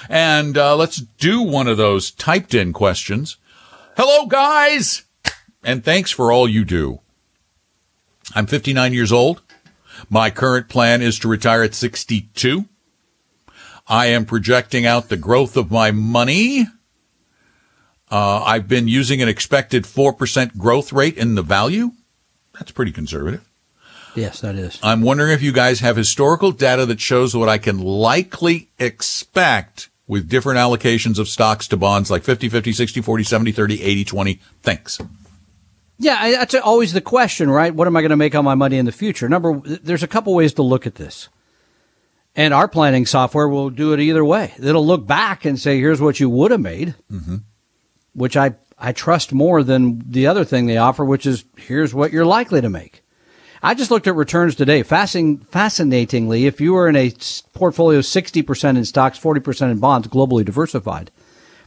And 0.09 0.57
uh, 0.57 0.75
let's 0.75 0.97
do 0.97 1.41
one 1.41 1.67
of 1.67 1.77
those 1.77 2.09
typed 2.11 2.53
in 2.53 2.73
questions. 2.73 3.37
Hello, 3.95 4.25
guys. 4.25 5.03
And 5.63 5.83
thanks 5.83 6.09
for 6.11 6.31
all 6.31 6.47
you 6.49 6.65
do. 6.65 7.01
I'm 8.35 8.47
59 8.47 8.93
years 8.93 9.11
old. 9.11 9.41
My 10.09 10.29
current 10.29 10.69
plan 10.69 11.01
is 11.01 11.19
to 11.19 11.27
retire 11.27 11.63
at 11.63 11.75
62. 11.75 12.65
I 13.87 14.07
am 14.07 14.25
projecting 14.25 14.85
out 14.85 15.09
the 15.09 15.17
growth 15.17 15.57
of 15.57 15.71
my 15.71 15.91
money. 15.91 16.65
Uh, 18.09 18.41
I've 18.43 18.67
been 18.67 18.87
using 18.87 19.21
an 19.21 19.27
expected 19.27 19.83
4% 19.83 20.57
growth 20.57 20.93
rate 20.93 21.17
in 21.17 21.35
the 21.35 21.41
value. 21.41 21.91
That's 22.53 22.71
pretty 22.71 22.91
conservative. 22.91 23.47
Yes, 24.15 24.41
that 24.41 24.55
is. 24.55 24.79
I'm 24.81 25.01
wondering 25.01 25.31
if 25.31 25.43
you 25.43 25.51
guys 25.51 25.79
have 25.81 25.95
historical 25.95 26.51
data 26.51 26.85
that 26.87 26.99
shows 26.99 27.35
what 27.35 27.49
I 27.49 27.57
can 27.57 27.77
likely 27.79 28.69
expect 28.79 29.89
with 30.07 30.29
different 30.29 30.57
allocations 30.57 31.19
of 31.19 31.27
stocks 31.27 31.67
to 31.67 31.77
bonds 31.77 32.09
like 32.09 32.23
50, 32.23 32.49
50, 32.49 32.71
60, 32.71 33.01
40, 33.01 33.23
70, 33.23 33.51
30, 33.51 33.83
80, 33.83 34.05
20. 34.05 34.39
Thanks. 34.63 34.99
Yeah, 35.99 36.17
I- 36.19 36.31
that's 36.31 36.55
always 36.55 36.93
the 36.93 37.01
question, 37.01 37.49
right? 37.49 37.73
What 37.73 37.87
am 37.87 37.95
I 37.95 38.01
going 38.01 38.11
to 38.11 38.15
make 38.17 38.35
on 38.35 38.45
my 38.45 38.55
money 38.55 38.77
in 38.77 38.85
the 38.85 38.91
future? 38.91 39.27
Number, 39.27 39.59
there's 39.59 40.03
a 40.03 40.07
couple 40.07 40.33
ways 40.33 40.53
to 40.53 40.61
look 40.61 40.85
at 40.85 40.95
this. 40.95 41.29
And 42.35 42.53
our 42.53 42.67
planning 42.67 43.07
software 43.07 43.49
will 43.49 43.71
do 43.71 43.93
it 43.93 43.99
either 43.99 44.23
way. 44.23 44.53
It'll 44.59 44.85
look 44.85 45.07
back 45.07 45.43
and 45.43 45.59
say, 45.59 45.79
here's 45.79 45.99
what 45.99 46.19
you 46.19 46.29
would 46.29 46.51
have 46.51 46.59
made, 46.59 46.93
mm-hmm. 47.11 47.37
which 48.13 48.37
I, 48.37 48.55
I 48.77 48.91
trust 48.91 49.33
more 49.33 49.63
than 49.63 50.03
the 50.07 50.27
other 50.27 50.45
thing 50.45 50.67
they 50.67 50.77
offer, 50.77 51.03
which 51.03 51.25
is 51.25 51.45
here's 51.57 51.95
what 51.95 52.13
you're 52.13 52.27
likely 52.27 52.61
to 52.61 52.69
make. 52.69 53.01
I 53.63 53.73
just 53.73 53.89
looked 53.89 54.05
at 54.05 54.13
returns 54.15 54.53
today. 54.53 54.83
Fascin- 54.83 55.47
fascinatingly, 55.47 56.45
if 56.45 56.61
you 56.61 56.73
were 56.73 56.87
in 56.87 56.95
a 56.95 57.11
portfolio 57.53 58.01
60% 58.01 58.77
in 58.77 58.85
stocks, 58.85 59.19
40% 59.19 59.71
in 59.71 59.79
bonds, 59.79 60.07
globally 60.07 60.45
diversified, 60.45 61.09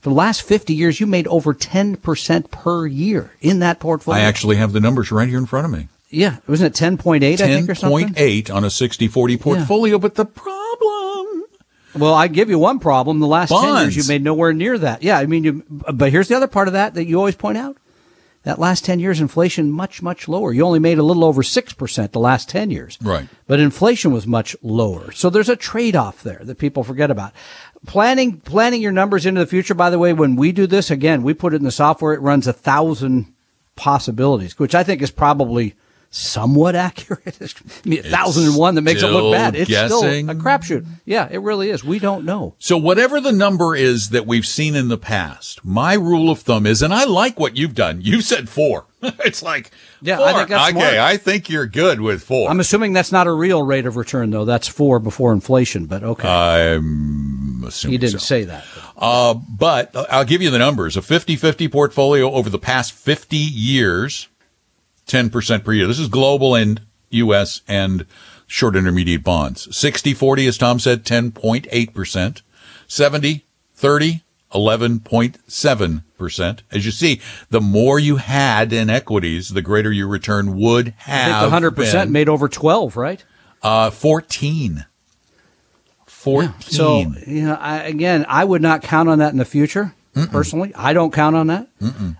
for 0.00 0.08
the 0.08 0.14
last 0.14 0.42
50 0.42 0.74
years, 0.74 1.00
you 1.00 1.06
made 1.06 1.26
over 1.28 1.54
10% 1.54 2.50
per 2.50 2.86
year 2.86 3.32
in 3.40 3.58
that 3.60 3.80
portfolio. 3.80 4.20
I 4.20 4.24
actually 4.24 4.56
have 4.56 4.72
the 4.72 4.80
numbers 4.80 5.12
right 5.12 5.28
here 5.28 5.38
in 5.38 5.46
front 5.46 5.66
of 5.66 5.72
me. 5.72 5.88
Yeah, 6.08 6.38
wasn't 6.48 6.76
it 6.76 6.82
10.8, 6.82 7.22
I 7.22 7.36
think, 7.36 7.70
or 7.70 7.74
something? 7.74 8.08
10.8 8.08 8.52
on 8.52 8.64
a 8.64 8.68
60-40 8.68 9.40
portfolio, 9.40 9.98
but 9.98 10.16
the 10.16 10.24
problem 10.24 11.44
Well, 11.94 12.14
I 12.14 12.28
give 12.28 12.48
you 12.50 12.58
one 12.58 12.78
problem. 12.78 13.20
The 13.20 13.26
last 13.26 13.50
10 13.50 13.82
years, 13.82 13.96
you 13.96 14.04
made 14.08 14.22
nowhere 14.22 14.52
near 14.52 14.78
that. 14.78 15.02
Yeah, 15.02 15.18
I 15.18 15.26
mean, 15.26 15.44
you, 15.44 15.64
but 15.68 16.10
here's 16.10 16.28
the 16.28 16.36
other 16.36 16.46
part 16.46 16.68
of 16.68 16.74
that 16.74 16.94
that 16.94 17.06
you 17.06 17.18
always 17.18 17.36
point 17.36 17.58
out. 17.58 17.76
That 18.44 18.58
last 18.58 18.86
10 18.86 19.00
years, 19.00 19.20
inflation 19.20 19.70
much, 19.70 20.00
much 20.00 20.26
lower. 20.26 20.50
You 20.50 20.64
only 20.64 20.78
made 20.78 20.96
a 20.96 21.02
little 21.02 21.24
over 21.24 21.42
6% 21.42 22.12
the 22.12 22.18
last 22.18 22.48
10 22.48 22.70
years. 22.70 22.96
Right. 23.02 23.28
But 23.46 23.60
inflation 23.60 24.12
was 24.12 24.26
much 24.26 24.56
lower. 24.62 25.12
So 25.12 25.28
there's 25.28 25.50
a 25.50 25.56
trade-off 25.56 26.22
there 26.22 26.40
that 26.44 26.56
people 26.56 26.82
forget 26.82 27.10
about. 27.10 27.32
Planning, 27.86 28.40
planning 28.40 28.82
your 28.82 28.92
numbers 28.92 29.24
into 29.24 29.40
the 29.40 29.46
future, 29.46 29.74
by 29.74 29.90
the 29.90 29.98
way, 29.98 30.12
when 30.12 30.36
we 30.36 30.52
do 30.52 30.66
this, 30.66 30.90
again, 30.90 31.22
we 31.22 31.32
put 31.32 31.54
it 31.54 31.56
in 31.56 31.64
the 31.64 31.70
software, 31.70 32.12
it 32.12 32.20
runs 32.20 32.46
a 32.46 32.52
thousand 32.52 33.32
possibilities, 33.74 34.58
which 34.58 34.74
I 34.74 34.84
think 34.84 35.00
is 35.00 35.10
probably 35.10 35.74
somewhat 36.10 36.74
accurate. 36.76 37.38
I 37.40 37.88
mean, 37.88 38.02
thousand 38.02 38.44
and 38.44 38.56
one 38.56 38.74
that 38.74 38.82
makes 38.82 39.02
it 39.02 39.06
look 39.06 39.32
bad. 39.32 39.54
It's 39.56 39.70
guessing. 39.70 40.26
still 40.26 40.30
a 40.30 40.34
crapshoot. 40.34 40.86
Yeah, 41.04 41.28
it 41.30 41.38
really 41.38 41.70
is. 41.70 41.82
We 41.82 41.98
don't 41.98 42.24
know. 42.24 42.54
So 42.58 42.76
whatever 42.76 43.20
the 43.20 43.32
number 43.32 43.74
is 43.74 44.10
that 44.10 44.26
we've 44.26 44.46
seen 44.46 44.74
in 44.74 44.88
the 44.88 44.98
past, 44.98 45.64
my 45.64 45.94
rule 45.94 46.30
of 46.30 46.40
thumb 46.40 46.66
is, 46.66 46.82
and 46.82 46.92
I 46.92 47.04
like 47.04 47.40
what 47.40 47.56
you've 47.56 47.74
done. 47.74 48.00
You've 48.02 48.24
said 48.24 48.48
four. 48.48 48.86
it's 49.24 49.42
like, 49.42 49.70
Yeah, 50.02 50.18
four. 50.18 50.26
I 50.26 50.32
think 50.34 50.48
that's 50.48 50.70
okay. 50.70 50.78
smart. 50.78 50.94
I 50.94 51.16
think 51.16 51.48
you're 51.48 51.66
good 51.66 52.00
with 52.00 52.22
4 52.22 52.50
I'm 52.50 52.60
assuming 52.60 52.92
that's 52.92 53.12
not 53.12 53.26
a 53.26 53.32
real 53.32 53.62
rate 53.62 53.86
of 53.86 53.96
return, 53.96 54.30
though. 54.30 54.44
That's 54.44 54.68
four 54.68 54.98
before 54.98 55.32
inflation, 55.32 55.86
but 55.86 56.02
okay. 56.02 56.28
I'm 56.28 57.64
assuming 57.64 57.92
he 57.92 57.98
didn't 57.98 58.20
so. 58.20 58.26
say 58.26 58.44
that. 58.44 58.64
Uh, 58.96 59.34
but 59.34 59.94
I'll 60.10 60.24
give 60.24 60.42
you 60.42 60.50
the 60.50 60.58
numbers. 60.58 60.96
A 60.96 61.00
50-50 61.00 61.70
portfolio 61.72 62.30
over 62.30 62.50
the 62.50 62.58
past 62.58 62.92
50 62.92 63.36
years, 63.36 64.28
10% 65.06 65.64
per 65.64 65.72
year. 65.72 65.86
This 65.86 65.98
is 65.98 66.08
global 66.08 66.54
and 66.54 66.82
U.S. 67.10 67.62
and 67.66 68.06
short 68.46 68.76
intermediate 68.76 69.24
bonds. 69.24 69.66
60-40, 69.68 70.48
as 70.48 70.58
Tom 70.58 70.78
said, 70.78 71.04
10.8%. 71.04 72.42
70-30, 72.88 74.20
11.7%. 74.52 76.02
As 76.70 76.84
you 76.84 76.92
see, 76.92 77.20
the 77.48 77.60
more 77.60 77.98
you 77.98 78.16
had 78.16 78.72
in 78.72 78.90
equities, 78.90 79.50
the 79.50 79.62
greater 79.62 79.90
your 79.90 80.08
return 80.08 80.56
would 80.58 80.94
have 80.98 81.50
the 81.50 81.56
100% 81.56 82.10
made 82.10 82.28
over 82.28 82.48
12, 82.48 82.96
right? 82.96 83.24
Uh, 83.62 83.90
14. 83.90 84.84
14. 86.06 86.60
So, 86.60 87.00
you 87.26 87.42
know, 87.46 87.54
I, 87.54 87.78
again, 87.84 88.26
I 88.28 88.44
would 88.44 88.60
not 88.62 88.82
count 88.82 89.08
on 89.08 89.20
that 89.20 89.32
in 89.32 89.38
the 89.38 89.44
future, 89.44 89.94
personally. 90.30 90.72
I 90.74 90.92
don't 90.92 91.12
count 91.12 91.34
on 91.36 91.46
that. 91.46 91.68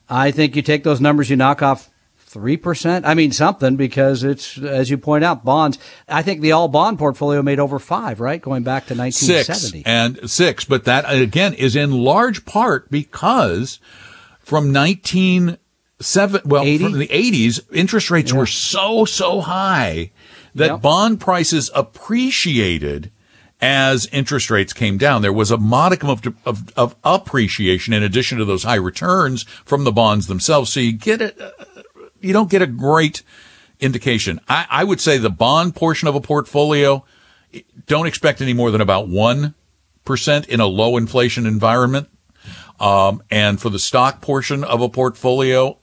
I 0.09 0.31
think 0.31 0.57
you 0.57 0.63
take 0.63 0.85
those 0.85 1.01
numbers, 1.01 1.29
you 1.29 1.37
knock 1.37 1.61
off 1.63 1.91
3%. 2.33 3.03
I 3.05 3.15
mean, 3.15 3.33
something, 3.33 3.77
because 3.77 4.23
it's, 4.23 4.57
as 4.59 4.89
you 4.89 4.97
point 4.99 5.25
out, 5.25 5.45
bonds. 5.45 5.79
I 6.09 6.23
think 6.23 6.41
the 6.41 6.53
all 6.53 6.69
bond 6.69 6.99
portfolio 6.99 7.43
made 7.43 7.59
over 7.59 7.79
five, 7.79 8.21
right? 8.21 8.41
Going 8.41 8.63
back 8.63 8.85
to 8.87 8.95
six 8.95 9.49
1970. 9.49 9.83
and 9.87 10.31
six, 10.31 10.65
but 10.65 10.85
that 10.85 11.05
again 11.13 11.55
is 11.55 11.75
in 11.75 11.91
large 11.91 12.45
part 12.45 12.91
because 12.91 13.81
from 14.39 14.73
1970, 14.73 16.49
well, 16.49 16.63
80? 16.63 16.85
from 16.85 16.99
the 16.99 17.09
80s, 17.09 17.61
interest 17.73 18.11
rates 18.11 18.33
were 18.33 18.47
so, 18.47 19.05
so 19.05 19.41
high 19.41 20.11
that 20.55 20.67
Yep. 20.67 20.83
bond 20.83 21.21
prices 21.21 21.71
appreciated 21.75 23.11
as 23.63 24.07
interest 24.11 24.51
rates 24.51 24.73
came 24.73 24.97
down. 24.97 25.21
There 25.23 25.33
was 25.33 25.51
a 25.51 25.59
modicum 25.59 26.09
of, 26.09 26.23
of, 26.47 26.73
of 26.77 26.97
appreciation 27.05 27.93
in 27.93 28.03
addition 28.03 28.39
to 28.39 28.45
those 28.45 28.63
high 28.63 28.77
returns 28.77 29.43
from 29.65 29.85
the 29.85 29.93
bonds 29.93 30.29
themselves. 30.29 30.73
So 30.73 30.81
you 30.81 30.93
get 30.93 31.21
it, 31.21 31.39
you 32.21 32.33
don't 32.33 32.51
get 32.51 32.63
a 32.63 32.67
great 32.67 33.23
indication. 33.81 34.41
I, 34.49 34.67
I 34.71 34.85
would 34.85 35.01
say 35.01 35.19
the 35.19 35.31
bond 35.31 35.75
portion 35.75 36.09
of 36.09 36.15
a 36.15 36.21
portfolio, 36.21 37.05
don't 37.87 38.07
expect 38.07 38.41
any 38.41 38.53
more 38.53 38.71
than 38.71 38.81
about 38.81 39.09
1% 39.09 40.49
in 40.49 40.61
a 40.61 40.67
low 40.67 40.97
inflation 40.97 41.47
environment. 41.47 42.09
Um, 42.79 43.23
and 43.31 43.61
for 43.61 43.69
the 43.69 43.79
stock 43.79 44.21
portion 44.23 44.65
of 44.65 44.81
a 44.81 44.89
portfolio, 44.89 45.79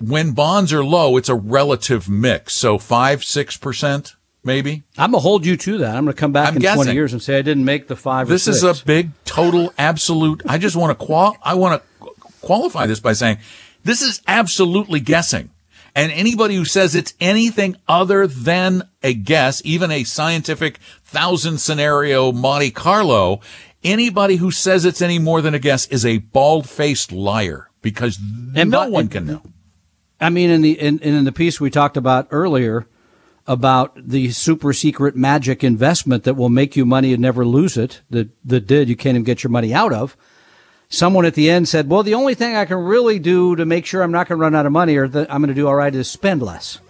when 0.00 0.32
bonds 0.32 0.72
are 0.72 0.84
low, 0.84 1.16
it's 1.16 1.28
a 1.28 1.34
relative 1.34 2.08
mix. 2.08 2.54
So 2.54 2.78
five, 2.78 3.20
6% 3.20 4.14
maybe. 4.42 4.82
I'm 4.96 5.12
going 5.12 5.20
to 5.20 5.22
hold 5.22 5.46
you 5.46 5.56
to 5.56 5.78
that. 5.78 5.96
I'm 5.96 6.04
going 6.04 6.14
to 6.14 6.20
come 6.20 6.32
back 6.32 6.48
I'm 6.48 6.56
in 6.56 6.74
20 6.74 6.92
years 6.92 7.12
and 7.12 7.22
say 7.22 7.38
I 7.38 7.42
didn't 7.42 7.64
make 7.64 7.88
the 7.88 7.96
five 7.96 8.28
or 8.28 8.32
This 8.32 8.48
is 8.48 8.64
a 8.64 8.74
big 8.84 9.10
total 9.24 9.72
absolute. 9.78 10.42
I 10.46 10.58
just 10.58 10.76
want 10.76 10.98
to 10.98 11.04
qual, 11.04 11.36
I 11.42 11.54
want 11.54 11.82
to 11.82 12.06
qualify 12.40 12.86
this 12.86 13.00
by 13.00 13.12
saying 13.12 13.38
this 13.84 14.02
is 14.02 14.20
absolutely 14.26 15.00
guessing. 15.00 15.50
And 15.94 16.12
anybody 16.12 16.54
who 16.54 16.64
says 16.64 16.94
it's 16.94 17.14
anything 17.20 17.76
other 17.88 18.26
than 18.26 18.88
a 19.02 19.12
guess, 19.12 19.60
even 19.64 19.90
a 19.90 20.04
scientific 20.04 20.78
thousand 21.04 21.58
scenario 21.58 22.30
Monte 22.30 22.70
Carlo, 22.70 23.40
anybody 23.82 24.36
who 24.36 24.50
says 24.52 24.84
it's 24.84 25.02
any 25.02 25.18
more 25.18 25.40
than 25.42 25.54
a 25.54 25.58
guess 25.58 25.86
is 25.88 26.06
a 26.06 26.18
bald 26.18 26.68
faced 26.68 27.10
liar 27.10 27.70
because 27.82 28.18
And 28.54 28.70
no 28.70 28.84
by- 28.84 28.88
one 28.88 29.08
can 29.08 29.26
know. 29.26 29.42
I 30.20 30.28
mean, 30.28 30.50
in 30.50 30.60
the 30.62 30.78
in, 30.78 30.98
in 31.00 31.24
the 31.24 31.32
piece 31.32 31.60
we 31.60 31.70
talked 31.70 31.96
about 31.96 32.28
earlier, 32.30 32.86
about 33.46 33.96
the 33.96 34.30
super 34.30 34.72
secret 34.74 35.16
magic 35.16 35.64
investment 35.64 36.24
that 36.24 36.34
will 36.34 36.50
make 36.50 36.76
you 36.76 36.84
money 36.84 37.12
and 37.14 37.22
never 37.22 37.44
lose 37.44 37.76
it. 37.78 38.02
That 38.10 38.28
that 38.44 38.66
did 38.66 38.88
you 38.88 38.96
can't 38.96 39.14
even 39.16 39.24
get 39.24 39.42
your 39.42 39.50
money 39.50 39.72
out 39.74 39.92
of. 39.94 40.16
Someone 40.90 41.24
at 41.24 41.34
the 41.34 41.48
end 41.48 41.68
said, 41.68 41.88
"Well, 41.88 42.02
the 42.02 42.14
only 42.14 42.34
thing 42.34 42.56
I 42.56 42.64
can 42.64 42.78
really 42.78 43.18
do 43.18 43.54
to 43.56 43.64
make 43.64 43.86
sure 43.86 44.02
I'm 44.02 44.10
not 44.10 44.28
going 44.28 44.38
to 44.38 44.42
run 44.42 44.54
out 44.56 44.66
of 44.66 44.72
money 44.72 44.96
or 44.96 45.06
that 45.08 45.32
I'm 45.32 45.40
going 45.40 45.48
to 45.48 45.54
do 45.54 45.68
all 45.68 45.74
right 45.76 45.94
is 45.94 46.10
spend 46.10 46.42
less." 46.42 46.80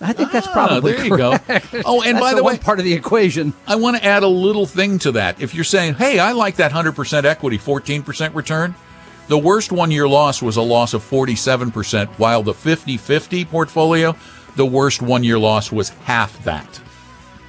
I 0.00 0.14
think 0.14 0.32
that's 0.32 0.46
Ah, 0.48 0.52
probably 0.54 0.92
there 0.92 1.04
you 1.04 1.16
go. 1.16 1.36
correct. 1.38 1.66
Oh, 1.84 2.00
and 2.02 2.18
by 2.18 2.32
the 2.32 2.42
one 2.42 2.54
way, 2.54 2.58
part 2.58 2.78
of 2.78 2.86
the 2.86 2.94
equation. 2.94 3.52
I 3.66 3.76
want 3.76 3.98
to 3.98 4.04
add 4.04 4.22
a 4.22 4.28
little 4.28 4.64
thing 4.64 4.98
to 5.00 5.12
that. 5.12 5.42
If 5.42 5.54
you're 5.54 5.62
saying, 5.62 5.94
hey, 5.94 6.18
I 6.18 6.32
like 6.32 6.56
that 6.56 6.72
100% 6.72 7.24
equity, 7.24 7.58
14% 7.58 8.34
return, 8.34 8.74
the 9.28 9.36
worst 9.36 9.72
one 9.72 9.90
year 9.90 10.08
loss 10.08 10.40
was 10.40 10.56
a 10.56 10.62
loss 10.62 10.94
of 10.94 11.02
47%, 11.02 12.08
while 12.18 12.42
the 12.42 12.54
50 12.54 12.96
50 12.96 13.44
portfolio, 13.44 14.16
the 14.56 14.64
worst 14.64 15.02
one 15.02 15.22
year 15.22 15.38
loss 15.38 15.70
was 15.70 15.90
half 15.90 16.42
that. 16.44 16.80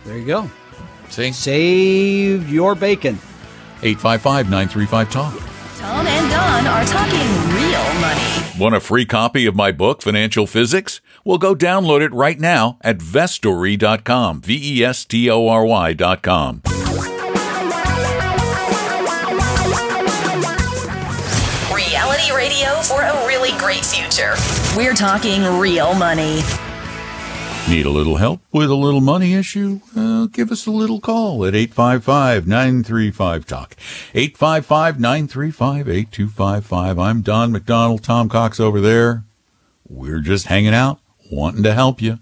There 0.04 0.17
you 0.17 0.26
go. 0.26 0.52
See? 1.08 1.32
Save 1.32 2.50
your 2.52 2.76
bacon. 2.76 3.15
855 3.82 4.50
935 4.50 5.10
Talk. 5.10 5.51
Tom 5.82 6.06
and 6.06 6.30
Don 6.30 6.67
are 6.67 6.86
talking 6.86 7.28
real 7.56 7.94
money. 8.00 8.60
Want 8.60 8.76
a 8.76 8.80
free 8.80 9.04
copy 9.04 9.48
of 9.48 9.56
my 9.56 9.72
book, 9.72 10.04
Financial 10.04 10.46
Physics? 10.46 11.02
Well, 11.26 11.39
go 11.39 11.56
download 11.56 12.02
it 12.02 12.13
right 12.13 12.39
now 12.39 12.78
at 12.82 13.00
vestory.com. 13.00 14.41
V 14.41 14.80
E 14.80 14.84
S 14.84 15.06
T 15.06 15.28
O 15.32 15.48
R 15.48 15.65
Y.com. 15.65 16.62
Reality 21.74 22.32
radio 22.32 22.70
for 22.84 23.02
a 23.02 23.26
really 23.26 23.58
great 23.58 23.84
future. 23.84 24.36
We're 24.78 24.94
talking 24.94 25.44
real 25.60 25.96
money. 25.96 26.41
Need 27.69 27.86
a 27.86 27.89
little 27.89 28.17
help 28.17 28.41
with 28.52 28.69
a 28.69 28.76
little 28.76 29.02
money 29.02 29.34
issue? 29.34 29.80
Give 30.34 30.52
us 30.52 30.65
a 30.65 30.71
little 30.71 31.00
call 31.00 31.45
at 31.45 31.56
855 31.56 32.47
935 32.47 33.45
Talk. 33.45 33.76
855 34.13 35.00
935 35.00 35.88
8255. 35.88 37.00
I'm 37.00 37.21
Don 37.21 37.52
McDonald, 37.52 38.04
Tom 38.04 38.30
Cox 38.30 38.60
over 38.60 38.82
there. 38.82 39.24
We're 39.88 40.19
just 40.19 40.47
hanging 40.47 40.74
out, 40.74 41.00
wanting 41.32 41.63
to 41.63 41.74
help 41.74 42.02
you. 42.02 42.19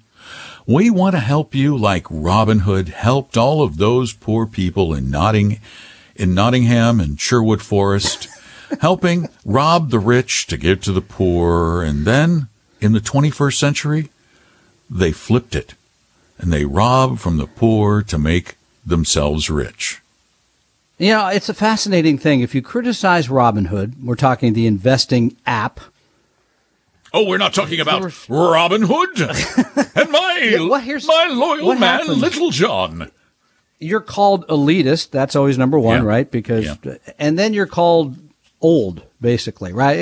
We 0.67 0.89
want 0.89 1.15
to 1.15 1.19
help 1.19 1.55
you 1.55 1.75
like 1.77 2.05
Robin 2.09 2.59
Hood 2.59 2.89
helped 2.89 3.37
all 3.37 3.63
of 3.63 3.77
those 3.77 4.13
poor 4.13 4.45
people 4.45 4.93
in 4.93 5.09
Notting, 5.09 5.59
in 6.15 6.35
Nottingham 6.35 6.99
and 6.99 7.19
Sherwood 7.19 7.61
Forest, 7.61 8.27
helping 8.81 9.29
rob 9.45 9.89
the 9.89 9.99
rich 9.99 10.47
to 10.47 10.57
give 10.57 10.81
to 10.81 10.91
the 10.91 11.01
poor. 11.01 11.81
And 11.81 12.05
then 12.05 12.49
in 12.81 12.91
the 12.91 12.99
21st 12.99 13.55
century, 13.55 14.09
they 14.89 15.11
flipped 15.11 15.55
it 15.55 15.75
and 16.37 16.51
they 16.53 16.65
rob 16.65 17.19
from 17.19 17.37
the 17.37 17.47
poor 17.47 18.01
to 18.03 18.17
make 18.17 18.55
themselves 18.85 19.49
rich. 19.49 20.01
You 20.97 21.09
know, 21.11 21.27
it's 21.27 21.47
a 21.49 21.53
fascinating 21.53 22.17
thing. 22.17 22.41
If 22.41 22.53
you 22.53 22.61
criticize 22.61 23.27
Robinhood, 23.27 24.03
we're 24.03 24.15
talking 24.15 24.53
the 24.53 24.67
investing 24.67 25.35
app. 25.45 25.79
Oh, 27.13 27.25
we're 27.25 27.37
not 27.37 27.53
talking 27.53 27.79
about 27.79 28.13
Robin 28.29 28.83
Hood 28.83 29.21
and 29.95 30.11
my 30.11 30.55
well, 30.59 30.67
my 31.07 31.27
loyal 31.31 31.75
man? 31.75 32.07
Little 32.07 32.51
John. 32.51 33.09
You're 33.79 34.01
called 34.01 34.45
elitist. 34.47 35.09
That's 35.11 35.35
always 35.35 35.57
number 35.57 35.79
one, 35.79 36.01
Yeah. 36.03 36.07
right? 36.07 36.29
Because, 36.29 36.65
Yeah. 36.65 36.95
and 37.17 37.39
then 37.39 37.53
you're 37.53 37.65
called 37.65 38.17
old, 38.61 39.01
basically, 39.21 39.71
right? 39.73 39.95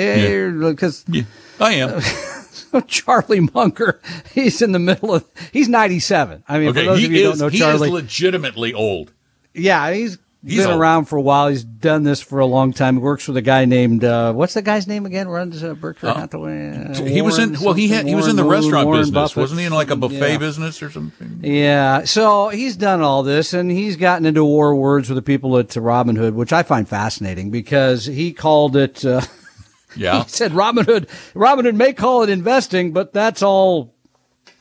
Because 0.60 1.04
eh, 1.08 1.18
Yeah, 1.18 1.22
I 1.60 1.72
am. 1.74 2.02
Charlie 2.86 3.40
Munger, 3.40 4.00
he's 4.32 4.62
in 4.62 4.72
the 4.72 4.78
middle 4.78 5.14
of, 5.14 5.24
he's 5.52 5.68
97. 5.68 6.44
I 6.48 6.58
mean, 6.58 6.68
for 6.74 6.82
those 6.82 7.04
of 7.04 7.12
you 7.12 7.24
who 7.24 7.30
is, 7.32 7.38
don't 7.38 7.52
know 7.52 7.58
Charlie. 7.58 7.88
he 7.90 7.94
is 7.96 8.02
legitimately 8.02 8.74
old. 8.74 9.12
yeah, 9.54 9.92
he's, 9.92 10.18
He's 10.46 10.58
been 10.62 10.70
old. 10.70 10.80
around 10.80 11.06
for 11.06 11.16
a 11.16 11.20
while. 11.20 11.48
He's 11.48 11.64
done 11.64 12.04
this 12.04 12.20
for 12.20 12.38
a 12.38 12.46
long 12.46 12.72
time. 12.72 12.94
He 12.94 13.00
works 13.00 13.26
with 13.26 13.36
a 13.36 13.42
guy 13.42 13.64
named, 13.64 14.04
uh, 14.04 14.32
what's 14.32 14.54
the 14.54 14.62
guy's 14.62 14.86
name 14.86 15.04
again? 15.04 15.26
Runs 15.26 15.64
uh, 15.64 15.74
Berkshire 15.74 16.12
Hathaway. 16.12 16.76
Uh, 16.90 17.04
he 17.04 17.22
was 17.22 17.38
in 17.40 17.58
well, 17.60 17.74
he 17.74 17.88
had, 17.88 18.06
he 18.06 18.14
was 18.14 18.28
in 18.28 18.36
the 18.36 18.42
something, 18.42 18.50
restaurant 18.52 18.86
Warren 18.86 19.00
business, 19.00 19.14
Buffett. 19.14 19.36
wasn't 19.36 19.60
he? 19.60 19.66
In 19.66 19.72
like 19.72 19.90
a 19.90 19.96
buffet 19.96 20.32
Yeah. 20.34 20.38
business 20.38 20.80
or 20.80 20.90
something. 20.90 21.40
Yeah, 21.42 22.04
so 22.04 22.50
he's 22.50 22.76
done 22.76 23.02
all 23.02 23.24
this, 23.24 23.52
and 23.52 23.68
he's 23.68 23.96
gotten 23.96 24.26
into 24.26 24.44
war 24.44 24.76
words 24.76 25.08
with 25.08 25.16
the 25.16 25.22
people 25.22 25.58
at 25.58 25.70
Robinhood, 25.70 26.34
which 26.34 26.52
I 26.52 26.62
find 26.62 26.88
fascinating 26.88 27.50
because 27.50 28.04
he 28.06 28.32
called 28.32 28.76
it. 28.76 29.04
Yeah, 30.04 30.22
he 30.24 30.28
said 30.30 30.52
Robinhood. 30.52 31.08
Robinhood 31.34 31.74
may 31.74 31.92
call 31.92 32.22
it 32.22 32.30
investing, 32.30 32.92
but 32.92 33.12
that's 33.12 33.42
all 33.42 33.94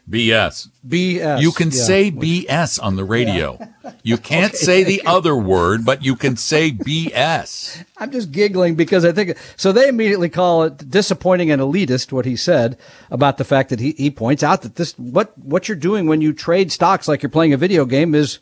BS. 0.09 0.69
BS. 0.87 1.41
You 1.41 1.51
can 1.51 1.69
Yeah. 1.71 1.83
say 1.83 2.11
BS 2.11 2.79
on 2.81 2.95
the 2.95 3.03
radio. 3.03 3.59
You 4.03 4.17
can't 4.17 4.53
say 4.53 4.83
the 4.83 5.01
other 5.05 5.33
word, 5.35 5.85
but 5.85 6.03
you 6.03 6.17
can 6.17 6.35
say 6.35 6.71
BS. 6.71 7.85
I'm 7.97 8.11
just 8.11 8.31
giggling 8.33 8.75
because 8.75 9.05
I 9.05 9.13
think 9.13 9.37
so. 9.55 9.71
They 9.71 9.87
immediately 9.87 10.27
call 10.27 10.63
it 10.63 10.89
disappointing 10.89 11.51
and 11.51 11.61
elitist. 11.61 12.11
What 12.11 12.25
he 12.25 12.35
said 12.35 12.77
about 13.11 13.37
the 13.37 13.45
fact 13.45 13.69
that 13.69 13.79
he, 13.79 13.91
he 13.97 14.11
points 14.11 14.43
out 14.43 14.61
that 14.63 14.75
this 14.75 14.91
what 14.99 15.37
what 15.37 15.67
you're 15.69 15.77
doing 15.77 16.05
when 16.07 16.19
you 16.19 16.33
trade 16.33 16.71
stocks 16.71 17.07
like 17.07 17.23
you're 17.23 17.29
playing 17.29 17.53
a 17.53 17.57
video 17.57 17.85
game 17.85 18.13
is 18.13 18.39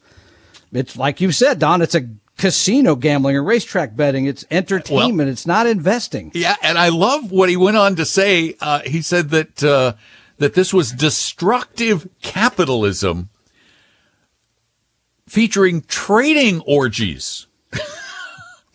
it's 0.73 0.97
like 0.97 1.21
you 1.21 1.31
said, 1.31 1.59
Don. 1.59 1.81
It's 1.83 1.95
a 1.95 2.07
casino 2.37 2.95
gambling 2.95 3.35
or 3.35 3.43
racetrack 3.43 3.95
betting. 3.95 4.25
It's 4.25 4.45
entertainment. 4.51 5.29
it's 5.29 5.45
not 5.47 5.67
investing. 5.67 6.31
Yeah, 6.33 6.55
and 6.61 6.77
I 6.77 6.89
love 6.89 7.31
what 7.31 7.49
he 7.49 7.57
went 7.57 7.77
on 7.77 7.95
to 7.95 8.05
say. 8.05 8.55
Uh, 8.59 8.81
he 8.81 9.01
said 9.01 9.29
that 9.29 9.63
uh, 9.63 9.93
that 10.37 10.53
this 10.53 10.73
was 10.73 10.91
destructive 10.91 12.07
capitalism 12.21 13.29
featuring 15.27 15.81
trading 15.81 16.61
orgies, 16.61 17.47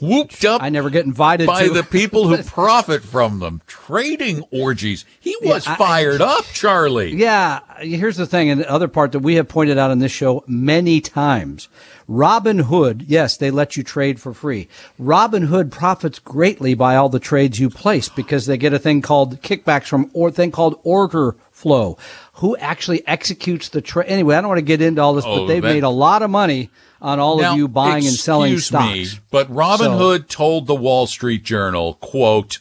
whooped 0.00 0.44
up 0.44 0.62
I 0.62 0.68
never 0.68 0.90
get 0.90 1.04
invited 1.04 1.46
by 1.46 1.66
to 1.66 1.72
the 1.72 1.82
people 1.90 2.28
who 2.28 2.42
profit 2.42 3.02
from 3.02 3.38
them. 3.38 3.60
Trading 3.66 4.42
orgies. 4.50 5.04
He 5.20 5.36
was 5.42 5.66
I- 5.66 5.76
fired 5.76 6.20
up, 6.20 6.44
Charlie. 6.46 7.14
Yeah, 7.14 7.60
here's 7.78 8.16
the 8.16 8.26
thing, 8.26 8.50
and 8.50 8.60
the 8.60 8.70
other 8.70 8.88
part 8.88 9.12
that 9.12 9.20
we 9.20 9.34
have 9.36 9.48
pointed 9.48 9.78
out 9.78 9.90
on 9.90 9.98
this 9.98 10.12
show 10.12 10.44
many 10.46 11.00
times. 11.00 11.68
Robinhood, 12.10 13.04
yes, 13.06 13.36
they 13.36 13.52
let 13.52 13.76
you 13.76 13.84
trade 13.84 14.20
for 14.20 14.34
free. 14.34 14.66
Robinhood 15.00 15.70
profits 15.70 16.18
greatly 16.18 16.74
by 16.74 16.96
all 16.96 17.08
the 17.08 17.20
trades 17.20 17.60
you 17.60 17.70
place 17.70 18.08
because 18.08 18.46
they 18.46 18.58
get 18.58 18.72
a 18.74 18.80
thing 18.80 19.00
called 19.00 19.40
kickbacks 19.42 19.86
from 19.86 20.10
or 20.12 20.32
thing 20.32 20.50
called 20.50 20.80
order 20.82 21.36
flow. 21.52 21.96
Who 22.34 22.56
actually 22.56 23.06
executes 23.06 23.68
the 23.68 23.80
trade? 23.80 24.08
Anyway, 24.08 24.34
I 24.34 24.40
don't 24.40 24.48
want 24.48 24.58
to 24.58 24.62
get 24.62 24.82
into 24.82 25.00
all 25.00 25.14
this, 25.14 25.24
Oh, 25.24 25.40
but 25.40 25.46
they've 25.46 25.62
that- 25.62 25.72
made 25.72 25.84
a 25.84 25.88
lot 25.88 26.22
of 26.22 26.30
money 26.30 26.70
on 27.00 27.20
all 27.20 27.38
Now, 27.40 27.52
of 27.52 27.58
you 27.58 27.68
buying 27.68 28.04
and 28.06 28.14
selling 28.16 28.58
stocks. 28.58 28.92
me, 28.92 29.06
but 29.30 29.48
Robin 29.54 29.86
So- 29.92 29.98
Hood 29.98 30.28
told 30.28 30.66
the 30.66 30.74
Wall 30.74 31.06
Street 31.06 31.44
Journal, 31.44 31.94
quote, 32.00 32.58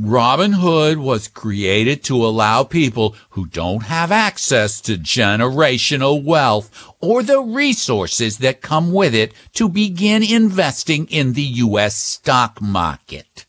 Robinhood 0.00 0.96
was 0.96 1.28
created 1.28 2.02
to 2.04 2.24
allow 2.24 2.64
people 2.64 3.14
who 3.30 3.44
don't 3.46 3.82
have 3.82 4.10
access 4.10 4.80
to 4.80 4.96
generational 4.96 6.24
wealth 6.24 6.90
or 7.00 7.22
the 7.22 7.40
resources 7.40 8.38
that 8.38 8.62
come 8.62 8.92
with 8.92 9.14
it 9.14 9.34
to 9.52 9.68
begin 9.68 10.22
investing 10.22 11.06
in 11.08 11.34
the 11.34 11.42
U.S. 11.42 11.96
stock 11.96 12.62
market. 12.62 13.44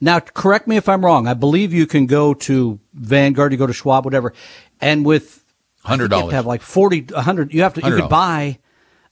Now, 0.00 0.20
correct 0.20 0.66
me 0.66 0.78
if 0.78 0.88
I'm 0.88 1.04
wrong. 1.04 1.26
I 1.28 1.34
believe 1.34 1.74
you 1.74 1.86
can 1.86 2.06
go 2.06 2.32
to 2.32 2.80
Vanguard, 2.94 3.52
you 3.52 3.58
go 3.58 3.66
to 3.66 3.74
Schwab, 3.74 4.06
whatever, 4.06 4.32
and 4.80 5.04
with 5.04 5.44
$100. 5.84 6.10
You 6.10 6.16
have 6.16 6.30
have 6.30 6.46
like 6.46 6.62
40, 6.62 7.08
100. 7.12 7.52
You 7.52 7.60
have 7.62 7.74
to, 7.74 7.82
you 7.82 7.86
$100. 7.86 8.00
could 8.00 8.08
buy 8.08 8.58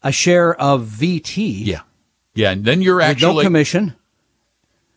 a 0.02 0.10
share 0.10 0.54
of 0.54 0.86
VT. 0.86 1.66
Yeah. 1.66 1.80
Yeah, 2.34 2.52
and 2.52 2.64
then 2.64 2.80
you're 2.80 3.02
actually 3.02 3.34
no 3.34 3.42
commission. 3.42 3.94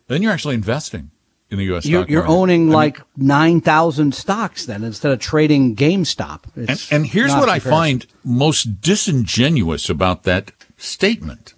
then 0.07 0.21
you're 0.21 0.31
actually 0.31 0.55
investing 0.55 1.11
in 1.51 1.57
the 1.57 1.65
U.S. 1.65 1.85
You're, 1.85 2.05
you're 2.07 2.25
owning 2.27 2.61
I 2.61 2.65
mean, 2.65 2.73
like 2.73 3.01
9,000 3.17 4.15
stocks 4.15 4.65
then 4.65 4.83
instead 4.83 5.11
of 5.11 5.19
trading 5.19 5.75
GameStop. 5.75 6.43
And, 6.55 6.87
and 6.89 7.05
here's 7.05 7.33
what 7.33 7.49
I 7.49 7.59
find 7.59 8.05
most 8.23 8.81
disingenuous 8.81 9.89
about 9.89 10.23
that 10.23 10.51
statement 10.77 11.53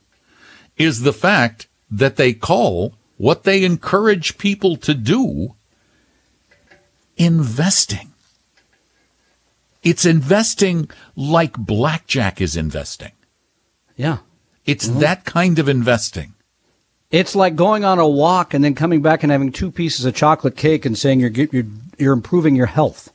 is 0.75 1.01
the 1.01 1.13
fact 1.13 1.67
that 1.91 2.15
they 2.15 2.33
call 2.33 2.95
what 3.17 3.43
they 3.43 3.63
encourage 3.63 4.37
people 4.39 4.75
to 4.77 4.95
do 4.95 5.55
investing. 7.15 8.11
It's 9.83 10.05
investing 10.05 10.89
like 11.15 11.53
blackjack 11.57 12.41
is 12.41 12.55
investing. 12.57 13.11
Yeah. 13.95 14.17
It's 14.65 14.87
Mm-hmm. 14.87 14.99
that 15.01 15.25
kind 15.25 15.59
of 15.59 15.69
investing. 15.69 16.33
It's 17.13 17.35
like 17.35 17.55
going 17.55 17.85
on 17.85 17.99
a 17.99 18.07
walk 18.07 18.55
and 18.55 18.63
then 18.63 18.73
coming 18.73 19.03
back 19.03 19.21
and 19.21 19.31
having 19.31 19.51
two 19.51 19.69
pieces 19.69 20.03
of 20.03 20.15
chocolate 20.15 20.57
cake 20.57 20.83
and 20.83 20.97
saying 20.97 21.19
you're, 21.19 21.29
you're, 21.29 21.63
you're 21.99 22.13
improving 22.13 22.55
your 22.55 22.65
health. 22.65 23.13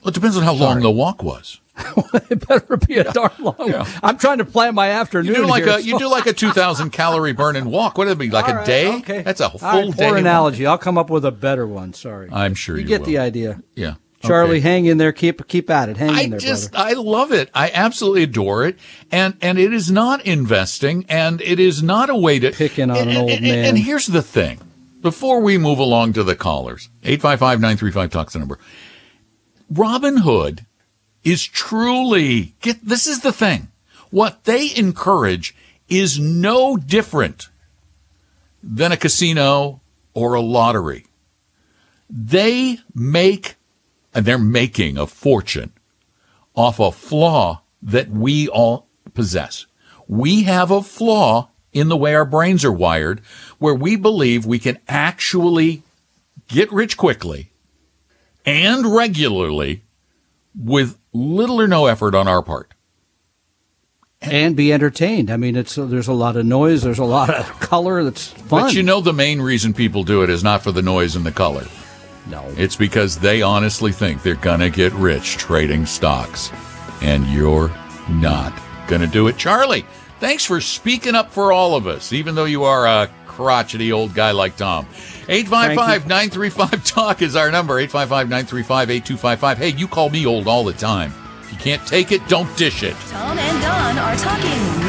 Well, 0.00 0.10
it 0.10 0.14
depends 0.14 0.36
on 0.36 0.44
how 0.44 0.52
long 0.52 0.80
the 0.80 0.90
walk 0.90 1.20
was. 1.20 1.60
it 2.30 2.46
better 2.46 2.76
be 2.76 2.98
a 2.98 3.12
darn 3.12 3.32
long 3.40 3.56
one. 3.56 3.86
I'm 4.04 4.18
trying 4.18 4.38
to 4.38 4.44
plan 4.44 4.76
my 4.76 4.90
afternoon. 4.90 5.34
You 5.34 5.42
do 5.42 5.46
like 5.46 5.64
here, 5.64 5.78
a 5.78 5.80
you 5.80 5.98
do 5.98 6.08
like 6.08 6.26
a 6.26 6.32
two 6.32 6.50
thousand 6.50 6.90
calorie 6.92 7.32
burning 7.32 7.64
walk. 7.64 7.98
What 7.98 8.06
would 8.06 8.12
it 8.12 8.18
be 8.18 8.30
like 8.30 8.44
All 8.44 8.52
a 8.52 8.56
right, 8.56 8.66
day? 8.66 8.96
Okay. 8.98 9.22
That's 9.22 9.40
a 9.40 9.50
full 9.50 9.60
right, 9.60 9.86
day. 9.86 9.92
Poor 9.96 10.08
walk. 10.08 10.18
analogy. 10.18 10.66
I'll 10.66 10.78
come 10.78 10.98
up 10.98 11.08
with 11.08 11.24
a 11.24 11.32
better 11.32 11.66
one. 11.66 11.94
Sorry. 11.94 12.28
I'm 12.30 12.54
sure 12.54 12.76
you 12.76 12.82
you 12.82 12.88
get 12.88 13.00
will. 13.00 13.06
the 13.06 13.18
idea. 13.18 13.62
Yeah. 13.74 13.94
Charlie, 14.22 14.58
Okay. 14.58 14.60
hang 14.60 14.86
in 14.86 14.98
there. 14.98 15.12
Keep 15.12 15.46
keep 15.48 15.68
at 15.70 15.88
it. 15.88 15.96
Hang 15.96 16.10
I 16.10 16.20
in 16.22 16.30
there, 16.30 16.38
just 16.40 16.72
brother. 16.72 16.88
I 16.88 16.92
love 16.92 17.32
it. 17.32 17.50
I 17.54 17.70
absolutely 17.72 18.22
adore 18.24 18.64
it. 18.66 18.78
And 19.10 19.34
and 19.42 19.58
it 19.58 19.72
is 19.72 19.90
not 19.90 20.24
investing 20.24 21.04
and 21.08 21.40
it 21.40 21.58
is 21.60 21.82
not 21.82 22.08
a 22.10 22.16
way 22.16 22.38
to 22.38 22.50
Picking 22.52 22.90
on 22.90 23.08
an 23.08 23.16
old 23.16 23.30
and- 23.30 23.42
man. 23.42 23.64
And 23.64 23.78
here's 23.78 24.06
the 24.06 24.22
thing. 24.22 24.60
Before 25.00 25.40
we 25.40 25.58
move 25.58 25.78
along 25.80 26.12
to 26.12 26.22
the 26.22 26.36
callers, 26.36 26.88
855-935 27.02 28.10
talks 28.10 28.32
the 28.34 28.38
number. 28.38 28.58
Robinhood 29.72 30.64
is 31.24 31.44
truly 31.44 32.54
get 32.60 32.84
this 32.86 33.06
is 33.06 33.20
the 33.20 33.32
thing. 33.32 33.68
What 34.10 34.44
they 34.44 34.70
encourage 34.76 35.54
is 35.88 36.18
no 36.18 36.76
different 36.76 37.48
than 38.62 38.92
a 38.92 38.96
casino 38.96 39.80
or 40.14 40.34
a 40.34 40.40
lottery. 40.40 41.06
They 42.08 42.78
make 42.94 43.56
and 44.14 44.24
they're 44.24 44.38
making 44.38 44.96
a 44.98 45.06
fortune 45.06 45.72
off 46.54 46.78
a 46.78 46.92
flaw 46.92 47.62
that 47.82 48.10
we 48.10 48.48
all 48.48 48.86
possess. 49.14 49.66
We 50.06 50.42
have 50.44 50.70
a 50.70 50.82
flaw 50.82 51.48
in 51.72 51.88
the 51.88 51.96
way 51.96 52.14
our 52.14 52.24
brains 52.26 52.64
are 52.64 52.72
wired 52.72 53.20
where 53.58 53.74
we 53.74 53.96
believe 53.96 54.44
we 54.44 54.58
can 54.58 54.78
actually 54.88 55.82
get 56.48 56.70
rich 56.70 56.96
quickly 56.96 57.50
and 58.44 58.94
regularly 58.94 59.82
with 60.54 60.98
little 61.14 61.60
or 61.60 61.66
no 61.68 61.86
effort 61.86 62.14
on 62.14 62.28
our 62.28 62.42
part. 62.42 62.74
and 64.20 64.54
be 64.54 64.72
entertained. 64.72 65.30
I 65.30 65.36
mean, 65.36 65.56
it's 65.56 65.74
there's 65.76 66.08
a 66.08 66.12
lot 66.12 66.36
of 66.36 66.44
noise. 66.46 66.82
There's 66.82 66.98
a 66.98 67.04
lot 67.04 67.30
of 67.30 67.46
color. 67.60 68.04
That's 68.04 68.28
fun. 68.28 68.48
But 68.48 68.74
you 68.74 68.82
know 68.82 69.00
the 69.00 69.12
main 69.12 69.40
reason 69.40 69.72
people 69.72 70.04
do 70.04 70.22
it 70.22 70.30
is 70.30 70.44
not 70.44 70.62
for 70.62 70.70
the 70.72 70.82
noise 70.82 71.16
and 71.16 71.24
the 71.24 71.32
color. 71.32 71.66
No. 72.28 72.44
It's 72.56 72.76
because 72.76 73.18
they 73.18 73.42
honestly 73.42 73.92
think 73.92 74.22
they're 74.22 74.34
going 74.36 74.60
to 74.60 74.70
get 74.70 74.92
rich 74.92 75.36
trading 75.36 75.86
stocks. 75.86 76.50
And 77.00 77.26
you're 77.26 77.70
not 78.08 78.52
going 78.86 79.02
to 79.02 79.08
do 79.08 79.26
it. 79.28 79.36
Charlie, 79.36 79.84
thanks 80.20 80.44
for 80.44 80.60
speaking 80.60 81.14
up 81.14 81.30
for 81.30 81.52
all 81.52 81.74
of 81.74 81.86
us, 81.86 82.12
even 82.12 82.34
though 82.34 82.44
you 82.44 82.64
are 82.64 82.86
a 82.86 83.10
crotchety 83.26 83.92
old 83.92 84.14
guy 84.14 84.30
like 84.30 84.56
Tom. 84.56 84.86
855 85.28 86.06
935 86.06 86.84
Talk 86.84 87.22
is 87.22 87.34
our 87.34 87.50
number 87.50 87.78
855 87.78 88.28
935 88.28 88.90
8255. 88.90 89.58
Hey, 89.58 89.68
you 89.68 89.88
call 89.88 90.10
me 90.10 90.26
old 90.26 90.46
all 90.46 90.64
the 90.64 90.72
time. 90.72 91.12
If 91.42 91.52
you 91.52 91.58
can't 91.58 91.86
take 91.86 92.12
it, 92.12 92.26
don't 92.28 92.54
dish 92.56 92.82
it. 92.82 92.94
Tom 93.08 93.38
and 93.38 93.62
Don 93.62 93.98
are 93.98 94.16
talking 94.16 94.50
real 94.50 94.80
money. 94.80 94.81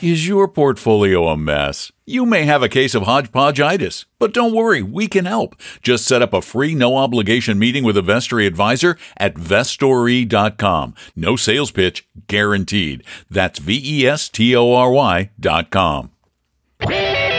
Is 0.00 0.28
your 0.28 0.46
portfolio 0.46 1.26
a 1.26 1.36
mess? 1.36 1.90
You 2.06 2.24
may 2.24 2.44
have 2.44 2.62
a 2.62 2.68
case 2.68 2.94
of 2.94 3.02
hodgepodgeitis, 3.02 4.04
but 4.20 4.32
don't 4.32 4.54
worry, 4.54 4.80
we 4.80 5.08
can 5.08 5.24
help. 5.24 5.56
Just 5.82 6.04
set 6.04 6.22
up 6.22 6.32
a 6.32 6.40
free, 6.40 6.72
no 6.76 6.96
obligation 6.96 7.58
meeting 7.58 7.82
with 7.82 7.96
a 7.96 8.00
Vestory 8.00 8.46
advisor 8.46 8.96
at 9.16 9.34
vestory.com. 9.34 10.94
No 11.16 11.34
sales 11.34 11.72
pitch 11.72 12.06
guaranteed. 12.28 13.02
That's 13.28 13.58
V 13.58 13.80
E 13.84 14.06
S 14.06 14.28
T 14.28 14.54
O 14.54 14.72
R 14.72 14.92
Y 14.92 15.30
dot 15.40 15.70
com. 15.70 16.12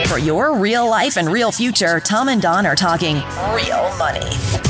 For 0.06 0.18
your 0.18 0.54
real 0.54 0.88
life 0.88 1.16
and 1.16 1.30
real 1.30 1.50
future, 1.50 1.98
Tom 1.98 2.28
and 2.28 2.42
Don 2.42 2.66
are 2.66 2.76
talking 2.76 3.16
real 3.54 3.96
money. 3.96 4.69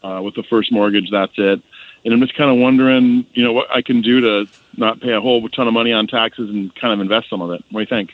uh, 0.03 0.21
with 0.23 0.35
the 0.35 0.43
first 0.43 0.71
mortgage. 0.71 1.11
That's 1.11 1.33
it. 1.37 1.61
And 2.03 2.13
I'm 2.13 2.19
just 2.19 2.35
kind 2.35 2.51
of 2.51 2.57
wondering, 2.57 3.25
you 3.33 3.43
know, 3.43 3.53
what 3.53 3.71
I 3.71 3.81
can 3.81 4.01
do 4.01 4.19
to 4.21 4.51
not 4.75 4.99
pay 4.99 5.13
a 5.13 5.21
whole 5.21 5.47
ton 5.49 5.67
of 5.67 5.73
money 5.73 5.93
on 5.93 6.07
taxes 6.07 6.49
and 6.49 6.75
kind 6.75 6.93
of 6.93 6.99
invest 6.99 7.29
some 7.29 7.41
of 7.41 7.51
it. 7.51 7.63
What 7.69 7.79
do 7.79 7.81
you 7.81 7.85
think? 7.85 8.13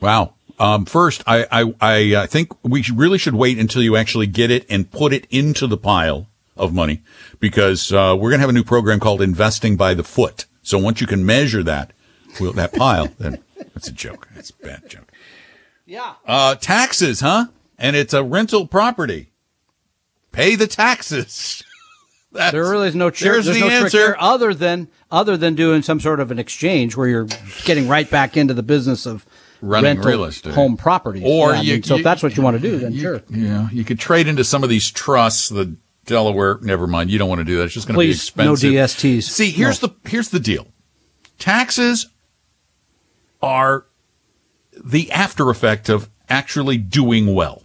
Wow. 0.00 0.34
Um, 0.58 0.84
first, 0.86 1.22
I, 1.26 1.46
I, 1.50 1.74
I 1.80 2.14
uh, 2.14 2.26
think 2.26 2.52
we 2.64 2.84
really 2.92 3.18
should 3.18 3.34
wait 3.34 3.58
until 3.58 3.82
you 3.82 3.96
actually 3.96 4.26
get 4.26 4.50
it 4.50 4.66
and 4.68 4.90
put 4.90 5.12
it 5.12 5.26
into 5.30 5.66
the 5.66 5.76
pile 5.76 6.26
of 6.56 6.74
money 6.74 7.02
because 7.38 7.92
uh, 7.92 8.16
we're 8.18 8.30
going 8.30 8.38
to 8.38 8.42
have 8.42 8.50
a 8.50 8.54
new 8.54 8.64
program 8.64 8.98
called 8.98 9.22
Investing 9.22 9.76
by 9.76 9.94
the 9.94 10.02
Foot. 10.02 10.46
So 10.62 10.78
once 10.78 11.00
you 11.00 11.06
can 11.06 11.24
measure 11.24 11.62
that, 11.62 11.92
well, 12.40 12.52
that 12.52 12.72
pile, 12.74 13.08
then 13.18 13.38
that's 13.72 13.88
a 13.88 13.92
joke. 13.92 14.28
That's 14.34 14.50
a 14.50 14.54
bad 14.66 14.88
joke. 14.88 15.12
Yeah. 15.86 16.14
Uh, 16.26 16.56
taxes, 16.56 17.20
huh? 17.20 17.46
And 17.78 17.94
it's 17.94 18.12
a 18.12 18.24
rental 18.24 18.66
property. 18.66 19.30
Pay 20.32 20.56
the 20.56 20.66
taxes. 20.66 21.62
That's- 22.32 22.52
There 22.52 22.68
really 22.68 22.88
is 22.88 22.94
no 22.94 23.08
trick. 23.10 23.32
There's 23.32 23.46
There's 23.46 23.56
the 23.56 23.60
no 23.62 23.68
trick 23.68 23.84
answer. 23.84 23.98
there 23.98 24.22
other 24.22 24.52
than 24.52 24.88
other 25.10 25.38
than 25.38 25.54
doing 25.54 25.80
some 25.80 25.98
sort 26.00 26.20
of 26.20 26.30
an 26.30 26.38
exchange 26.38 26.94
where 26.94 27.08
you're 27.08 27.28
getting 27.64 27.88
right 27.88 28.10
back 28.10 28.36
into 28.36 28.52
the 28.52 28.62
business 28.62 29.06
of 29.06 29.24
Running 29.60 29.96
rental 29.96 30.06
real 30.10 30.24
estate. 30.24 30.54
home 30.54 30.76
properties. 30.76 31.22
Or 31.26 31.52
Yeah, 31.52 31.58
I 31.58 31.62
you- 31.62 31.72
mean, 31.74 31.82
so 31.82 31.94
you- 31.94 31.98
if 32.00 32.04
that's 32.04 32.22
what 32.22 32.36
you 32.36 32.42
want 32.42 32.60
to 32.60 32.62
do, 32.62 32.78
then 32.78 32.92
You- 32.92 33.00
sure. 33.00 33.22
Yeah, 33.30 33.68
you 33.72 33.84
could 33.84 33.98
trade 33.98 34.28
into 34.28 34.44
some 34.44 34.62
of 34.62 34.70
these 34.70 34.90
trusts. 34.90 35.48
The 35.48 35.76
Delaware, 36.06 36.58
never 36.62 36.86
mind. 36.86 37.10
You 37.10 37.18
don't 37.18 37.28
want 37.28 37.40
to 37.40 37.44
do 37.44 37.56
that. 37.58 37.64
It's 37.64 37.74
just 37.74 37.86
going 37.86 37.98
to 37.98 38.04
be 38.06 38.10
expensive. 38.10 38.72
no. 38.72 38.78
DSTs. 38.78 39.24
See, 39.30 39.50
here's 39.50 39.80
the 39.80 39.90
here's 40.06 40.28
the 40.30 40.40
deal. 40.40 40.68
Taxes 41.38 42.06
are 43.42 43.84
the 44.82 45.10
after 45.12 45.50
effect 45.50 45.88
of 45.88 46.08
actually 46.28 46.76
doing 46.78 47.34
well. 47.34 47.64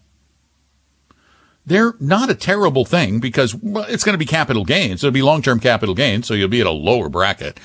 They're 1.65 1.93
not 1.99 2.29
a 2.29 2.35
terrible 2.35 2.83
thing 2.83 3.19
because 3.19 3.55
well, 3.55 3.85
it's 3.87 4.03
going 4.03 4.13
to 4.13 4.17
be 4.19 4.25
capital 4.25 4.65
gains. 4.65 5.03
It'll 5.03 5.13
be 5.13 5.21
long 5.21 5.41
term 5.41 5.59
capital 5.61 5.95
gains, 5.95 6.27
so 6.27 6.33
you'll 6.33 6.49
be 6.49 6.59
at 6.61 6.67
a 6.67 6.71
lower 6.71 7.07
bracket. 7.07 7.57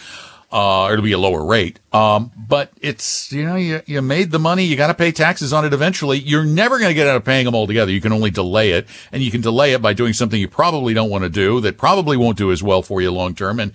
Uh, 0.50 0.88
it'll 0.90 1.04
be 1.04 1.12
a 1.12 1.18
lower 1.18 1.44
rate. 1.44 1.78
Um, 1.92 2.32
but 2.36 2.72
it's, 2.80 3.30
you 3.32 3.44
know, 3.44 3.56
you, 3.56 3.82
you 3.84 4.00
made 4.00 4.30
the 4.30 4.38
money. 4.38 4.64
You 4.64 4.76
got 4.76 4.86
to 4.86 4.94
pay 4.94 5.12
taxes 5.12 5.52
on 5.52 5.66
it 5.66 5.74
eventually. 5.74 6.18
You're 6.18 6.44
never 6.44 6.78
going 6.78 6.88
to 6.88 6.94
get 6.94 7.06
out 7.06 7.16
of 7.16 7.24
paying 7.24 7.44
them 7.44 7.54
altogether. 7.54 7.92
You 7.92 8.00
can 8.00 8.12
only 8.12 8.30
delay 8.30 8.70
it 8.70 8.86
and 9.12 9.22
you 9.22 9.30
can 9.30 9.42
delay 9.42 9.72
it 9.74 9.82
by 9.82 9.92
doing 9.92 10.14
something 10.14 10.40
you 10.40 10.48
probably 10.48 10.94
don't 10.94 11.10
want 11.10 11.24
to 11.24 11.30
do 11.30 11.60
that 11.60 11.76
probably 11.76 12.16
won't 12.16 12.38
do 12.38 12.50
as 12.50 12.62
well 12.62 12.80
for 12.80 13.02
you 13.02 13.10
long 13.10 13.34
term. 13.34 13.60
And 13.60 13.72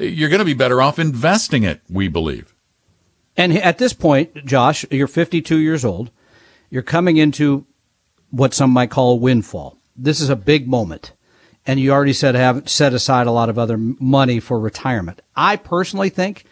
you're 0.00 0.30
going 0.30 0.38
to 0.38 0.46
be 0.46 0.54
better 0.54 0.80
off 0.80 0.98
investing 0.98 1.64
it, 1.64 1.82
we 1.90 2.08
believe. 2.08 2.54
And 3.36 3.52
at 3.58 3.76
this 3.76 3.92
point, 3.92 4.46
Josh, 4.46 4.86
you're 4.90 5.06
52 5.06 5.58
years 5.58 5.84
old. 5.84 6.10
You're 6.70 6.82
coming 6.82 7.18
into 7.18 7.66
what 8.30 8.54
some 8.54 8.70
might 8.70 8.90
call 8.90 9.12
a 9.12 9.16
windfall. 9.16 9.78
This 9.94 10.20
is 10.20 10.30
a 10.30 10.36
big 10.36 10.66
moment. 10.66 11.12
And 11.66 11.80
you 11.80 11.92
already 11.92 12.12
said 12.12 12.34
have 12.34 12.68
set 12.68 12.94
aside 12.94 13.26
a 13.26 13.32
lot 13.32 13.48
of 13.48 13.58
other 13.58 13.76
money 13.76 14.40
for 14.40 14.58
retirement. 14.58 15.20
I 15.34 15.56
personally 15.56 16.10
think 16.10 16.44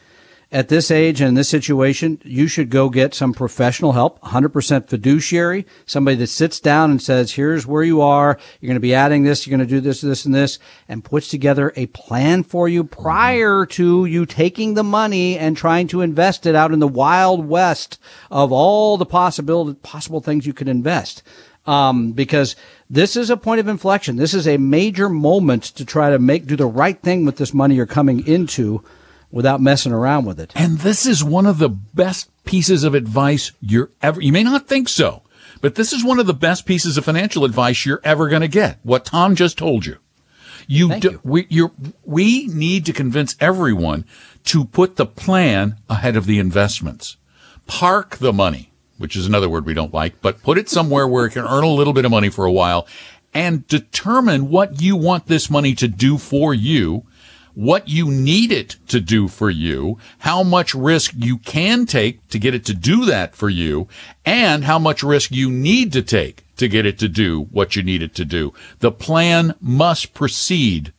at 0.54 0.68
this 0.68 0.88
age 0.88 1.20
and 1.20 1.30
in 1.30 1.34
this 1.34 1.48
situation, 1.48 2.20
you 2.22 2.46
should 2.46 2.70
go 2.70 2.88
get 2.88 3.12
some 3.12 3.34
professional 3.34 3.92
help, 3.92 4.20
100% 4.20 4.88
fiduciary, 4.88 5.66
somebody 5.84 6.16
that 6.16 6.28
sits 6.28 6.60
down 6.60 6.92
and 6.92 7.02
says, 7.02 7.32
here's 7.32 7.66
where 7.66 7.82
you 7.82 8.00
are. 8.00 8.38
You're 8.60 8.68
going 8.68 8.76
to 8.76 8.80
be 8.80 8.94
adding 8.94 9.24
this. 9.24 9.46
You're 9.46 9.56
going 9.56 9.68
to 9.68 9.74
do 9.74 9.80
this, 9.80 10.00
this, 10.00 10.24
and 10.24 10.32
this, 10.32 10.60
and 10.88 11.04
puts 11.04 11.26
together 11.26 11.72
a 11.74 11.86
plan 11.86 12.44
for 12.44 12.68
you 12.68 12.84
prior 12.84 13.66
to 13.66 14.04
you 14.04 14.26
taking 14.26 14.74
the 14.74 14.84
money 14.84 15.36
and 15.36 15.56
trying 15.56 15.88
to 15.88 16.02
invest 16.02 16.46
it 16.46 16.54
out 16.54 16.72
in 16.72 16.78
the 16.78 16.86
wild 16.86 17.48
west 17.48 17.98
of 18.30 18.52
all 18.52 18.96
the 18.96 19.06
possible, 19.06 19.74
possible 19.74 20.20
things 20.20 20.46
you 20.46 20.52
could 20.52 20.68
invest. 20.68 21.24
Um, 21.66 22.12
because 22.12 22.54
this 22.94 23.16
is 23.16 23.28
a 23.28 23.36
point 23.36 23.60
of 23.60 23.66
inflection. 23.66 24.16
This 24.16 24.34
is 24.34 24.46
a 24.46 24.56
major 24.56 25.08
moment 25.08 25.64
to 25.64 25.84
try 25.84 26.10
to 26.10 26.18
make, 26.18 26.46
do 26.46 26.56
the 26.56 26.66
right 26.66 27.00
thing 27.00 27.24
with 27.24 27.36
this 27.36 27.52
money 27.52 27.74
you're 27.74 27.86
coming 27.86 28.26
into 28.26 28.84
without 29.32 29.60
messing 29.60 29.92
around 29.92 30.26
with 30.26 30.38
it. 30.38 30.52
And 30.54 30.78
this 30.78 31.04
is 31.04 31.24
one 31.24 31.44
of 31.44 31.58
the 31.58 31.68
best 31.68 32.30
pieces 32.44 32.84
of 32.84 32.94
advice 32.94 33.50
you're 33.60 33.90
ever, 34.00 34.20
you 34.20 34.32
may 34.32 34.44
not 34.44 34.68
think 34.68 34.88
so, 34.88 35.22
but 35.60 35.74
this 35.74 35.92
is 35.92 36.04
one 36.04 36.20
of 36.20 36.26
the 36.26 36.34
best 36.34 36.66
pieces 36.66 36.96
of 36.96 37.04
financial 37.04 37.44
advice 37.44 37.84
you're 37.84 38.00
ever 38.04 38.28
going 38.28 38.42
to 38.42 38.48
get. 38.48 38.78
What 38.84 39.06
Tom 39.06 39.34
just 39.34 39.58
told 39.58 39.86
you. 39.86 39.96
You, 40.68 40.88
Thank 40.88 41.02
do, 41.02 41.10
you. 41.10 41.20
we, 41.24 41.46
you're, 41.50 41.72
we 42.04 42.46
need 42.46 42.86
to 42.86 42.92
convince 42.92 43.34
everyone 43.40 44.04
to 44.44 44.64
put 44.64 44.96
the 44.96 45.06
plan 45.06 45.78
ahead 45.90 46.16
of 46.16 46.26
the 46.26 46.38
investments. 46.38 47.16
Park 47.66 48.18
the 48.18 48.32
money, 48.32 48.72
which 48.98 49.16
is 49.16 49.26
another 49.26 49.48
word 49.48 49.66
we 49.66 49.74
don't 49.74 49.94
like, 49.94 50.20
but 50.22 50.42
put 50.42 50.58
it 50.58 50.68
somewhere 50.68 51.06
where 51.06 51.26
it 51.26 51.32
can 51.32 51.44
earn 51.44 51.64
a 51.64 51.68
little 51.68 51.92
bit 51.92 52.04
of 52.04 52.10
money 52.10 52.30
for 52.30 52.44
a 52.44 52.52
while 52.52 52.86
and 53.32 53.66
determine 53.66 54.48
what 54.48 54.80
you 54.80 54.96
want 54.96 55.26
this 55.26 55.50
money 55.50 55.74
to 55.74 55.88
do 55.88 56.18
for 56.18 56.54
you 56.54 57.04
what 57.54 57.88
you 57.88 58.10
need 58.10 58.52
it 58.52 58.76
to 58.88 59.00
do 59.00 59.28
for 59.28 59.48
you, 59.48 59.98
how 60.18 60.42
much 60.42 60.74
risk 60.74 61.12
you 61.16 61.38
can 61.38 61.86
take 61.86 62.26
to 62.28 62.38
get 62.38 62.54
it 62.54 62.64
to 62.66 62.74
do 62.74 63.04
that 63.04 63.34
for 63.34 63.48
you, 63.48 63.88
and 64.24 64.64
how 64.64 64.78
much 64.78 65.02
risk 65.02 65.30
you 65.30 65.50
need 65.50 65.92
to 65.92 66.02
take 66.02 66.44
to 66.56 66.68
get 66.68 66.84
it 66.84 66.98
to 66.98 67.08
do 67.08 67.42
what 67.52 67.76
you 67.76 67.82
need 67.82 68.02
it 68.02 68.14
to 68.14 68.24
do. 68.24 68.52
The 68.80 68.92
plan 68.92 69.54
must 69.60 70.14
precede 70.14 70.92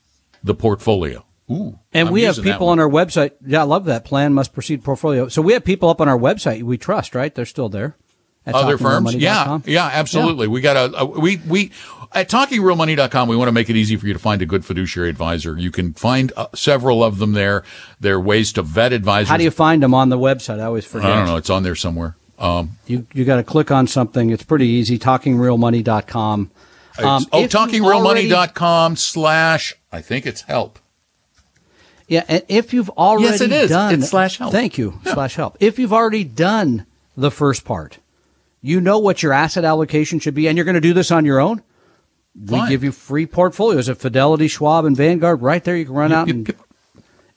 the 0.44 0.56
portfolio. 0.56 1.26
Ooh, 1.50 1.78
And 1.94 2.08
I'm 2.08 2.14
we 2.14 2.24
have 2.24 2.42
people 2.42 2.70
on 2.70 2.80
our 2.80 2.90
website. 2.90 3.32
Yeah, 3.46 3.62
I 3.62 3.64
love 3.64 3.86
that 3.86 4.04
plan 4.04 4.34
must 4.34 4.52
proceed 4.54 4.84
portfolio. 4.84 5.28
So 5.28 5.42
we 5.44 5.54
have 5.54 5.64
people 5.64 5.90
up 5.90 6.02
on 6.02 6.10
our 6.10 6.18
website 6.18 6.64
we 6.64 6.78
trust, 6.78 7.14
right? 7.14 7.34
They're 7.34 7.46
still 7.46 7.70
there. 7.70 7.96
other 8.48 8.78
firms. 8.80 9.14
Yeah, 9.16 9.60
yeah, 9.66 9.86
absolutely. 9.92 10.48
We 10.48 10.62
got 10.62 10.76
a, 10.76 11.00
a 11.02 11.06
we 11.06 11.38
we 11.48 11.72
at 12.14 12.30
talkingrealmoney.com. 12.30 13.28
We 13.28 13.36
want 13.36 13.48
to 13.48 13.52
make 13.52 13.70
it 13.70 13.76
easy 13.76 13.96
for 13.96 14.08
you 14.08 14.14
to 14.14 14.20
find 14.20 14.42
a 14.42 14.46
good 14.46 14.66
fiduciary 14.66 15.10
advisor. 15.10 15.58
You 15.58 15.70
can 15.72 15.94
find 15.94 16.32
uh, 16.36 16.48
several 16.56 17.04
of 17.04 17.20
them 17.20 17.34
there. 17.34 17.64
There 18.00 18.16
are 18.16 18.20
ways 18.22 18.52
to 18.54 18.62
vet 18.64 18.92
advisors. 18.94 19.30
How 19.30 19.38
do 19.38 19.44
you 19.44 19.52
find 19.52 19.84
them 19.84 19.94
on 19.94 20.10
the 20.10 20.18
website? 20.18 20.60
I 20.60 20.64
always 20.66 20.86
forget. 20.86 21.12
I 21.12 21.16
don't 21.16 21.28
know. 21.28 21.38
It's 21.38 21.50
on 21.50 21.64
there 21.64 21.76
somewhere. 21.76 22.16
Um, 22.40 22.78
You 22.88 23.06
you 23.14 23.24
got 23.24 23.38
to 23.38 23.44
click 23.44 23.70
on 23.72 23.88
something. 23.88 24.30
It's 24.32 24.44
pretty 24.44 24.68
easy. 24.68 24.98
Talkingrealmoney.com. 25.00 26.52
Um, 26.98 27.26
oh, 27.32 27.44
if 27.44 27.54
you've 27.54 27.84
already- 27.86 28.30
talkingrealmoney.com 28.30 28.96
slash, 28.96 29.76
I 29.92 30.02
think 30.02 30.26
it's 30.26 30.42
help. 30.42 30.80
Yeah, 32.08 32.24
and 32.28 32.44
if 32.48 32.74
you've 32.74 32.90
already 32.92 33.26
Yes, 33.26 33.42
it 33.42 33.52
is. 33.52 33.70
done 33.70 33.96
It's 33.96 34.10
slash 34.10 34.38
help. 34.38 34.52
Thank 34.52 34.78
you. 34.78 35.00
Slash 35.06 35.36
help. 35.36 35.58
If 35.60 35.80
you've 35.80 35.94
already 35.94 36.24
done 36.24 36.86
the 37.18 37.32
first 37.32 37.66
part, 37.66 37.98
you 38.62 38.80
know 38.80 39.00
what 39.00 39.24
your 39.24 39.34
asset 39.34 39.64
allocation 39.66 40.20
should 40.20 40.36
be, 40.36 40.48
and 40.48 40.58
you're 40.58 40.66
going 40.66 40.76
to 40.76 40.82
do 40.82 40.94
this 40.94 41.12
on 41.12 41.26
your 41.26 41.40
own. 41.40 41.62
We 42.36 42.68
give 42.68 42.84
you 42.84 42.92
free 42.92 43.26
portfolios 43.26 43.88
at 43.90 43.98
Fidelity, 43.98 44.48
Schwab, 44.48 44.86
and 44.86 44.96
Vanguard. 44.96 45.42
Right 45.42 45.64
there, 45.64 45.78
you 45.78 45.86
can 45.86 45.94
run 45.96 46.12
out 46.12 46.28
Yep, 46.28 46.36
and 46.36 46.48
yep, 46.50 46.58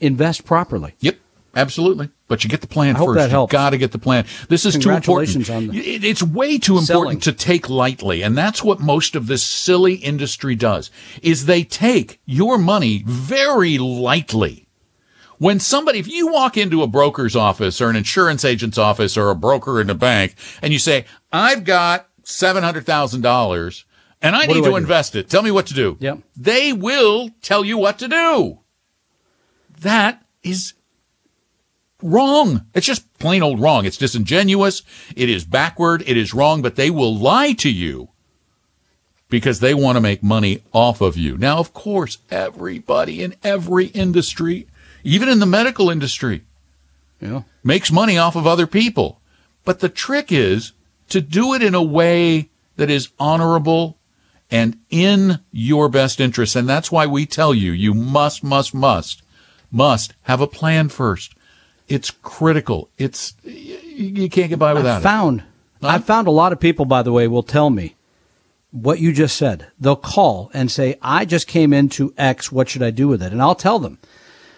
invest 0.00 0.44
properly. 0.44 0.94
Yep, 1.00 1.16
absolutely. 1.58 2.08
But 2.28 2.44
you 2.44 2.50
get 2.50 2.60
the 2.60 2.66
plan 2.66 2.94
I 2.96 2.98
hope 2.98 3.08
first. 3.08 3.18
that 3.18 3.30
helps. 3.30 3.52
You 3.52 3.58
got 3.58 3.70
to 3.70 3.78
get 3.78 3.92
the 3.92 3.98
plan. 3.98 4.26
This 4.48 4.64
is 4.64 4.74
too 4.74 4.90
important. 4.90 5.04
Congratulations 5.46 5.50
on 5.50 5.70
it's 5.74 6.22
way 6.22 6.58
too 6.58 6.78
important 6.78 7.22
to 7.24 7.32
take 7.32 7.68
lightly, 7.68 8.22
and 8.22 8.36
that's 8.36 8.62
what 8.62 8.80
most 8.80 9.14
of 9.16 9.26
this 9.26 9.42
silly 9.42 9.94
industry 9.94 10.54
does. 10.54 10.90
Is 11.22 11.46
they 11.46 11.64
take 11.64 12.20
your 12.24 12.58
money 12.58 13.02
very 13.06 13.78
lightly. 13.78 14.66
When 15.38 15.60
somebody, 15.60 16.00
if 16.00 16.08
you 16.08 16.32
walk 16.32 16.56
into 16.56 16.82
a 16.82 16.88
broker's 16.88 17.36
office 17.36 17.80
or 17.80 17.88
an 17.90 17.96
insurance 17.96 18.44
agent's 18.44 18.76
office 18.76 19.16
or 19.16 19.30
a 19.30 19.36
broker 19.36 19.80
in 19.80 19.88
a 19.88 19.94
bank, 19.94 20.34
and 20.62 20.72
you 20.72 20.78
say, 20.80 21.04
"I've 21.32 21.64
got 21.64 22.08
seven 22.24 22.62
hundred 22.64 22.86
thousand 22.86 23.20
dollars." 23.20 23.84
And 24.20 24.34
I 24.34 24.46
What 24.46 24.48
need 24.56 24.62
to 24.64 24.70
I 24.70 24.70
do? 24.70 24.76
invest 24.76 25.14
it. 25.14 25.30
Tell 25.30 25.42
me 25.42 25.52
what 25.52 25.66
to 25.68 25.74
do. 25.74 25.96
Yep. 26.00 26.18
They 26.36 26.72
will 26.72 27.30
tell 27.40 27.64
you 27.64 27.78
what 27.78 28.00
to 28.00 28.08
do. 28.08 28.58
That 29.80 30.24
is 30.42 30.74
wrong. 32.02 32.64
It's 32.74 32.86
just 32.86 33.12
plain 33.18 33.42
old 33.42 33.60
wrong. 33.60 33.84
It's 33.84 33.96
disingenuous. 33.96 34.82
It 35.16 35.28
is 35.28 35.44
backward. 35.44 36.02
It 36.06 36.16
is 36.16 36.34
wrong, 36.34 36.62
but 36.62 36.76
they 36.76 36.90
will 36.90 37.16
lie 37.16 37.52
to 37.54 37.70
you 37.70 38.08
because 39.28 39.60
they 39.60 39.74
want 39.74 39.96
to 39.96 40.00
make 40.00 40.22
money 40.22 40.62
off 40.72 41.00
of 41.00 41.16
you. 41.16 41.36
Now, 41.36 41.58
of 41.58 41.74
course, 41.74 42.18
everybody 42.30 43.22
in 43.22 43.34
every 43.42 43.86
industry, 43.86 44.66
even 45.04 45.28
in 45.28 45.38
the 45.38 45.46
medical 45.46 45.90
industry, 45.90 46.42
Yeah. 47.20 47.42
makes 47.62 47.90
money 47.92 48.16
off 48.16 48.36
of 48.36 48.46
other 48.46 48.66
people. 48.66 49.20
But 49.64 49.80
the 49.80 49.88
trick 49.88 50.32
is 50.32 50.72
to 51.10 51.20
do 51.20 51.52
it 51.52 51.62
in 51.62 51.74
a 51.74 51.82
way 51.82 52.48
that 52.76 52.88
is 52.90 53.08
honorable 53.18 53.98
and 54.50 54.78
in 54.88 55.40
your 55.52 55.88
best 55.90 56.20
interest. 56.20 56.56
And 56.56 56.68
that's 56.68 56.90
why 56.90 57.06
we 57.06 57.26
tell 57.26 57.52
you, 57.52 57.72
you 57.72 57.92
must, 57.92 58.42
must, 58.42 58.72
must, 58.72 59.20
must 59.70 60.14
have 60.22 60.40
a 60.40 60.46
plan 60.46 60.88
first. 60.88 61.34
It's 61.88 62.10
critical. 62.10 62.88
It's, 62.98 63.34
you, 63.44 64.28
can't 64.28 64.50
get 64.50 64.58
by 64.58 64.70
I 64.70 64.74
without 64.74 65.00
it. 65.00 65.02
found 65.02 65.42
I 65.82 65.98
found 65.98 66.26
a 66.26 66.32
lot 66.32 66.52
of 66.52 66.60
people, 66.60 66.84
by 66.84 67.02
the 67.02 67.12
way, 67.12 67.28
will 67.28 67.42
tell 67.42 67.70
me 67.70 67.94
what 68.70 68.98
you 68.98 69.12
just 69.12 69.36
said. 69.36 69.68
They'll 69.78 69.96
call 69.96 70.50
and 70.52 70.70
say, 70.70 70.98
"I 71.00 71.24
just 71.24 71.46
came 71.46 71.72
into 71.72 72.12
X. 72.18 72.50
What 72.50 72.68
should 72.68 72.82
I 72.82 72.90
do 72.90 73.08
with 73.08 73.22
it?" 73.22 73.32
And 73.32 73.40
I'll 73.40 73.54
tell 73.54 73.78
them, 73.78 73.98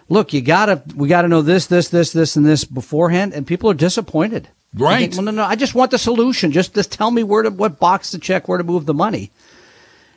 "Look, 0.09 0.33
you 0.33 0.41
gotta 0.41 0.83
we 0.95 1.09
gotta 1.09 1.29
know 1.29 1.43
this, 1.43 1.67
this, 1.67 1.89
this, 1.89 2.13
this, 2.13 2.37
and 2.37 2.47
this 2.47 2.65
beforehand." 2.65 3.35
And 3.35 3.47
people 3.47 3.71
are 3.71 3.75
disappointed. 3.75 4.49
Right. 4.75 5.01
think, 5.01 5.15
well, 5.15 5.23
no, 5.23 5.31
no. 5.33 5.45
I 5.45 5.57
just 5.57 5.75
want 5.75 5.91
the 5.91 5.99
solution. 5.99 6.53
Just 6.53 6.75
just 6.75 6.93
tell 6.93 7.11
me 7.11 7.23
where 7.23 7.43
to 7.43 7.51
what 7.51 7.79
box 7.79 8.11
to 8.13 8.19
check, 8.19 8.49
where 8.49 8.59
to 8.59 8.65
move 8.65 8.87
the 8.87 8.95
money. 8.95 9.31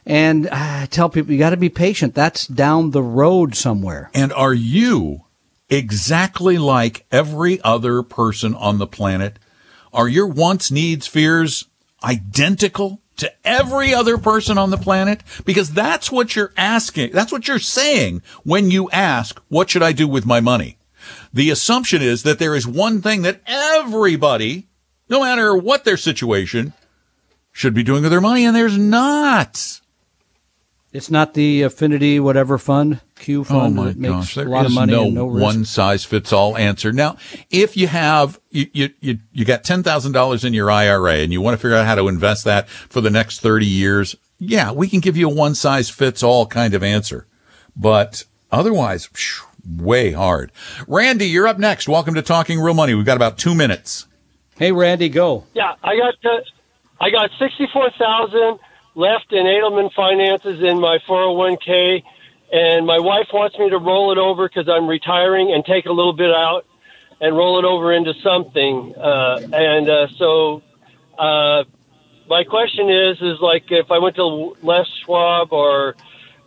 And 0.05 0.47
uh, 0.47 0.51
I 0.53 0.87
tell 0.89 1.09
people, 1.09 1.31
you 1.31 1.39
got 1.39 1.51
to 1.51 1.57
be 1.57 1.69
patient. 1.69 2.13
That's 2.13 2.45
down 2.45 2.91
the 2.91 3.01
road 3.01 3.55
somewhere. 3.55 4.09
And 4.13 4.33
are 4.33 4.53
you 4.53 5.23
exactly 5.69 6.57
like 6.57 7.05
every 7.11 7.61
other 7.61 8.03
person 8.03 8.55
on 8.55 8.77
the 8.77 8.87
planet? 8.87 9.39
Are 9.93 10.07
your 10.07 10.27
wants, 10.27 10.71
needs, 10.71 11.07
fears 11.07 11.65
identical 12.03 13.01
to 13.17 13.31
every 13.45 13.93
other 13.93 14.17
person 14.17 14.57
on 14.57 14.69
the 14.71 14.77
planet? 14.77 15.21
Because 15.45 15.71
that's 15.71 16.11
what 16.11 16.35
you're 16.35 16.53
asking. 16.57 17.11
That's 17.11 17.31
what 17.31 17.47
you're 17.47 17.59
saying 17.59 18.21
when 18.43 18.71
you 18.71 18.89
ask, 18.91 19.39
what 19.49 19.69
should 19.69 19.83
I 19.83 19.91
do 19.91 20.07
with 20.07 20.25
my 20.25 20.39
money? 20.39 20.77
The 21.33 21.49
assumption 21.49 22.01
is 22.01 22.23
that 22.23 22.39
there 22.39 22.55
is 22.55 22.67
one 22.67 23.01
thing 23.01 23.23
that 23.23 23.41
everybody, 23.45 24.67
no 25.09 25.21
matter 25.21 25.55
what 25.55 25.83
their 25.83 25.97
situation, 25.97 26.73
should 27.51 27.73
be 27.73 27.83
doing 27.83 28.01
with 28.01 28.11
their 28.11 28.21
money, 28.21 28.45
and 28.45 28.55
there's 28.55 28.77
not. 28.77 29.81
It's 30.93 31.09
not 31.09 31.33
the 31.33 31.63
affinity 31.63 32.19
whatever 32.19 32.59
fund, 32.59 33.01
Q 33.15 33.41
Oh 33.41 33.43
fund 33.43 33.75
my 33.75 33.85
that 33.85 33.97
makes 33.97 34.13
gosh, 34.13 34.37
a 34.37 34.39
there 34.41 34.49
lot 34.49 34.65
of 34.67 34.71
money 34.71 34.93
no, 34.93 35.05
and 35.05 35.13
no 35.15 35.25
risk. 35.25 35.43
one 35.43 35.65
size 35.65 36.05
fits 36.05 36.31
all 36.31 36.55
answer. 36.55 36.91
Now, 36.93 37.17
if 37.49 37.75
you 37.75 37.87
have 37.87 38.39
you 38.51 38.67
you 38.73 38.89
you, 39.01 39.17
you 39.31 39.43
got 39.43 39.63
ten 39.63 39.81
thousand 39.81 40.11
dollars 40.11 40.45
in 40.45 40.53
your 40.53 40.69
IRA 40.69 41.15
and 41.15 41.33
you 41.33 41.41
want 41.41 41.55
to 41.57 41.61
figure 41.61 41.75
out 41.75 41.87
how 41.87 41.95
to 41.95 42.07
invest 42.07 42.45
that 42.45 42.69
for 42.69 43.01
the 43.01 43.09
next 43.09 43.39
thirty 43.39 43.65
years, 43.65 44.15
yeah, 44.37 44.71
we 44.71 44.87
can 44.87 44.99
give 44.99 45.17
you 45.17 45.27
a 45.29 45.33
one 45.33 45.55
size 45.55 45.89
fits 45.89 46.21
all 46.21 46.45
kind 46.45 46.75
of 46.75 46.83
answer. 46.83 47.25
But 47.75 48.25
otherwise, 48.51 49.07
phew, 49.07 49.47
way 49.83 50.11
hard. 50.11 50.51
Randy, 50.87 51.25
you're 51.25 51.47
up 51.47 51.57
next. 51.57 51.89
Welcome 51.89 52.13
to 52.13 52.21
Talking 52.21 52.59
Real 52.59 52.75
Money. 52.75 52.93
We've 52.93 53.03
got 53.05 53.17
about 53.17 53.39
two 53.39 53.55
minutes. 53.55 54.05
Hey, 54.57 54.71
Randy, 54.71 55.09
go. 55.09 55.45
Yeah, 55.55 55.73
I 55.83 55.97
got 55.97 56.13
uh, 56.23 56.41
I 57.01 57.09
got 57.09 57.31
sixty 57.39 57.65
four 57.73 57.89
thousand 57.97 58.59
left 58.95 59.31
in 59.31 59.45
Edelman 59.45 59.91
finances 59.93 60.61
in 60.61 60.79
my 60.79 60.99
four 61.07 61.21
hundred 61.23 61.37
one 61.37 61.57
k, 61.57 62.03
and 62.51 62.85
my 62.85 62.99
wife 62.99 63.27
wants 63.33 63.57
me 63.57 63.69
to 63.69 63.77
roll 63.77 64.11
it 64.11 64.17
over 64.17 64.47
because 64.47 64.69
I'm 64.69 64.87
retiring 64.87 65.51
and 65.53 65.65
take 65.65 65.85
a 65.85 65.91
little 65.91 66.13
bit 66.13 66.31
out 66.31 66.65
and 67.19 67.35
roll 67.35 67.59
it 67.59 67.65
over 67.65 67.93
into 67.93 68.13
something. 68.21 68.93
Uh, 68.95 69.39
and 69.53 69.89
uh, 69.89 70.07
so, 70.17 70.61
uh, 71.17 71.63
my 72.29 72.43
question 72.43 72.89
is, 72.89 73.21
is 73.21 73.39
like 73.39 73.71
if 73.71 73.91
I 73.91 73.99
went 73.99 74.15
to 74.17 74.55
Les 74.61 74.87
Schwab 75.03 75.53
or 75.53 75.95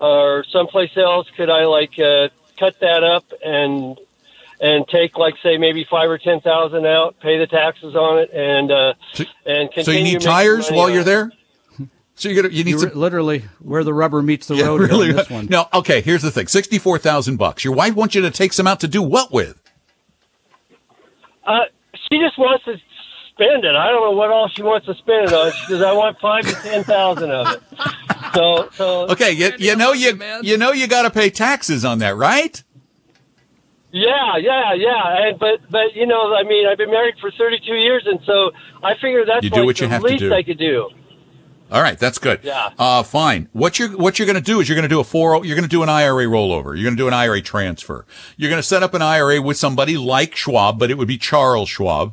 or 0.00 0.44
someplace 0.50 0.96
else, 0.96 1.28
could 1.36 1.50
I 1.50 1.64
like 1.64 1.98
uh, 1.98 2.28
cut 2.58 2.78
that 2.80 3.02
up 3.02 3.24
and 3.44 3.98
and 4.60 4.86
take 4.88 5.18
like 5.18 5.34
say 5.42 5.58
maybe 5.58 5.84
five 5.84 6.08
or 6.08 6.18
ten 6.18 6.40
thousand 6.40 6.86
out, 6.86 7.18
pay 7.20 7.38
the 7.38 7.46
taxes 7.46 7.94
on 7.94 8.18
it, 8.18 8.30
and 8.32 8.70
uh, 8.70 8.94
So, 9.14 9.24
and 9.44 9.70
so 9.82 9.90
you 9.90 10.02
need 10.02 10.20
tires 10.20 10.70
while 10.70 10.90
you're 10.90 11.00
it. 11.00 11.04
There. 12.16 12.22
So 12.22 12.28
you 12.34 12.42
got 12.42 12.52
you 12.52 12.64
need 12.64 12.70
You're 12.72 12.90
some 12.90 12.94
literally 12.94 13.44
where 13.60 13.84
the 13.84 13.94
rubber 13.94 14.22
meets 14.22 14.46
the 14.46 14.56
Yeah, 14.56 14.66
road 14.66 14.80
really. 14.80 15.10
on 15.10 15.16
this 15.16 15.30
one. 15.30 15.46
No, 15.50 15.66
okay. 15.74 16.00
Here's 16.00 16.22
the 16.22 16.30
thing: 16.30 16.46
sixty-four 16.46 16.98
thousand 16.98 17.36
bucks. 17.36 17.64
Your 17.64 17.74
wife 17.74 17.94
wants 17.94 18.14
you 18.14 18.22
to 18.22 18.30
take 18.30 18.52
some 18.52 18.66
out 18.66 18.80
to 18.80 18.88
do 18.88 19.02
what 19.02 19.32
with? 19.32 19.62
Uh, 21.46 21.60
she 22.10 22.18
just 22.18 22.38
wants 22.38 22.64
to 22.64 22.76
spend 23.32 23.64
it. 23.64 23.74
I 23.76 23.90
don't 23.90 24.02
know 24.02 24.16
what 24.16 24.30
all 24.30 24.48
she 24.48 24.62
wants 24.62 24.86
to 24.86 24.94
spend 24.94 25.26
it 25.28 25.32
on. 25.32 25.52
She 25.52 25.66
says, 25.72 25.82
"I 25.82 25.92
want 25.92 26.18
five 26.20 26.44
to 26.44 26.54
ten 26.56 26.84
thousand 26.84 27.30
of 27.30 27.52
it." 27.52 27.62
So, 28.34 28.68
so 28.76 29.06
Okay, 29.10 29.32
you, 29.32 29.52
you 29.58 29.76
know 29.76 29.92
you 29.92 30.18
you 30.42 30.56
know 30.56 30.72
you 30.72 30.86
got 30.86 31.02
to 31.02 31.10
pay 31.10 31.30
taxes 31.30 31.84
on 31.84 31.98
that, 32.00 32.16
right? 32.16 32.62
Yeah, 33.92 34.36
yeah, 34.38 34.74
yeah. 34.74 35.26
And 35.28 35.38
but 35.38 35.60
but 35.70 35.94
you 35.94 36.06
know, 36.06 36.34
I 36.34 36.42
mean, 36.42 36.66
I've 36.66 36.76
been 36.78 36.90
married 36.90 37.14
for 37.20 37.30
32 37.30 37.72
years, 37.72 38.02
and 38.06 38.20
so 38.26 38.50
I 38.82 38.94
figure 39.00 39.24
that's 39.24 39.44
You 39.44 39.50
do 39.50 39.60
like 39.60 39.66
what 39.66 39.80
you 39.80 39.86
the 39.86 39.92
have 39.92 40.02
to 40.02 40.08
least 40.08 40.20
do. 40.20 40.34
I 40.34 40.42
could 40.42 40.58
do. 40.58 40.90
All 41.70 41.82
right, 41.82 41.98
that's 41.98 42.18
good. 42.18 42.40
Yeah. 42.44 42.70
Uh, 42.78 43.02
fine. 43.02 43.48
What 43.52 43.78
you're 43.78 43.96
what 43.96 44.18
you're 44.18 44.26
going 44.26 44.36
to 44.36 44.42
do 44.42 44.60
is 44.60 44.68
you're 44.68 44.76
going 44.76 44.88
to 44.88 44.88
do 44.88 45.00
a 45.00 45.04
four. 45.04 45.44
You're 45.44 45.56
going 45.56 45.68
to 45.68 45.68
do 45.68 45.82
an 45.82 45.88
IRA 45.88 46.24
rollover. 46.26 46.76
You're 46.76 46.84
going 46.84 46.96
to 46.96 47.02
do 47.02 47.08
an 47.08 47.14
IRA 47.14 47.42
transfer. 47.42 48.06
You're 48.36 48.50
going 48.50 48.60
to 48.60 48.66
set 48.66 48.82
up 48.82 48.94
an 48.94 49.02
IRA 49.02 49.42
with 49.42 49.56
somebody 49.56 49.96
like 49.96 50.36
Schwab, 50.36 50.78
but 50.78 50.90
it 50.90 50.98
would 50.98 51.08
be 51.08 51.18
Charles 51.18 51.68
Schwab, 51.68 52.12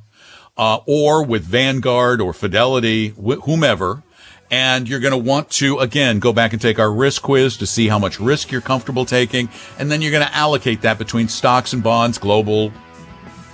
uh, 0.58 0.80
or 0.88 1.24
with 1.24 1.44
Vanguard 1.44 2.20
or 2.20 2.34
Fidelity, 2.34 3.10
wh- 3.10 3.44
whomever. 3.46 4.02
And 4.50 4.88
you're 4.88 5.00
going 5.00 5.14
to 5.14 5.18
want 5.18 5.50
to 5.52 5.80
again 5.80 6.20
go 6.20 6.34
back 6.34 6.54
and 6.54 6.62
take 6.62 6.80
our 6.80 6.92
risk 6.92 7.22
quiz 7.22 7.58
to 7.58 7.68
see 7.68 7.88
how 7.88 8.00
much 8.00 8.20
risk 8.20 8.52
you're 8.52 8.62
comfortable 8.62 9.06
taking, 9.06 9.50
and 9.78 9.92
then 9.92 10.02
you're 10.02 10.12
going 10.12 10.26
to 10.26 10.36
allocate 10.36 10.82
that 10.82 10.98
between 10.98 11.28
stocks 11.28 11.74
and 11.74 11.84
bonds, 11.84 12.18
global, 12.18 12.72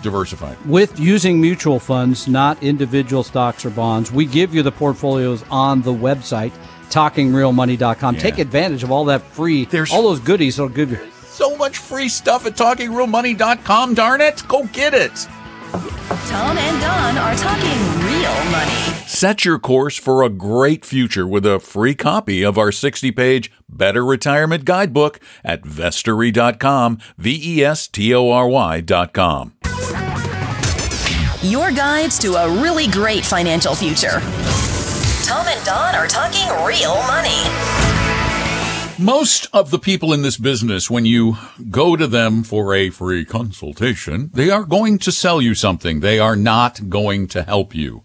diversified. 0.01 0.57
with 0.65 0.99
using 0.99 1.39
mutual 1.41 1.79
funds, 1.79 2.27
not 2.27 2.61
individual 2.63 3.23
stocks 3.23 3.65
or 3.65 3.69
bonds. 3.69 4.11
We 4.11 4.25
give 4.25 4.53
you 4.55 4.63
the 4.63 4.71
portfolios 4.71 5.43
on 5.51 5.81
the 5.81 5.93
website, 5.93 6.51
talkingrealmoney.com. 6.89 8.15
Yeah. 8.15 8.21
Take 8.21 8.39
advantage 8.39 8.83
of 8.83 8.91
all 8.91 9.05
that 9.05 9.21
free, 9.21 9.65
There's- 9.65 9.91
all 9.91 10.03
those 10.03 10.19
goodies 10.19 10.55
that'll 10.57 10.69
give 10.69 10.91
you. 10.91 10.99
So 11.31 11.55
much 11.55 11.77
free 11.77 12.09
stuff 12.09 12.45
at 12.45 12.55
talkingrealmoney.com. 12.55 13.93
Darn 13.93 14.21
it, 14.21 14.43
go 14.47 14.63
get 14.73 14.93
it. 14.93 15.27
Tom 16.27 16.57
and 16.57 16.81
Don 16.81 17.17
are 17.17 17.35
talking 17.35 17.79
real 18.05 18.51
money. 18.51 18.73
Set 19.19 19.43
your 19.43 19.59
course 19.59 19.97
for 19.97 20.23
a 20.23 20.29
great 20.29 20.85
future 20.85 21.27
with 21.27 21.45
a 21.45 21.59
free 21.59 21.93
copy 21.93 22.41
of 22.41 22.57
our 22.57 22.71
60 22.71 23.11
page 23.11 23.51
Better 23.67 24.05
Retirement 24.05 24.63
Guidebook 24.63 25.19
at 25.43 25.63
vestory.com, 25.63 26.99
V 27.17 27.37
E 27.43 27.61
S 27.61 27.89
T 27.89 28.15
O 28.15 28.29
R 28.29 28.47
Y.com. 28.47 29.55
Your 31.41 31.69
guides 31.73 32.17
to 32.19 32.35
a 32.35 32.61
really 32.63 32.87
great 32.87 33.25
financial 33.25 33.75
future. 33.75 34.21
Tom 35.25 35.45
and 35.49 35.65
Don 35.65 35.95
are 35.95 36.07
talking 36.07 36.47
real 36.65 36.95
money. 37.03 37.43
Most 38.97 39.47
of 39.51 39.69
the 39.69 39.79
people 39.79 40.13
in 40.13 40.21
this 40.21 40.37
business, 40.37 40.89
when 40.89 41.03
you 41.03 41.35
go 41.69 41.97
to 41.97 42.07
them 42.07 42.41
for 42.41 42.73
a 42.73 42.89
free 42.89 43.25
consultation, 43.25 44.31
they 44.33 44.49
are 44.49 44.63
going 44.63 44.97
to 44.99 45.11
sell 45.11 45.41
you 45.41 45.55
something. 45.55 45.99
They 45.99 46.19
are 46.19 46.37
not 46.37 46.87
going 46.87 47.27
to 47.27 47.43
help 47.43 47.75
you. 47.75 48.03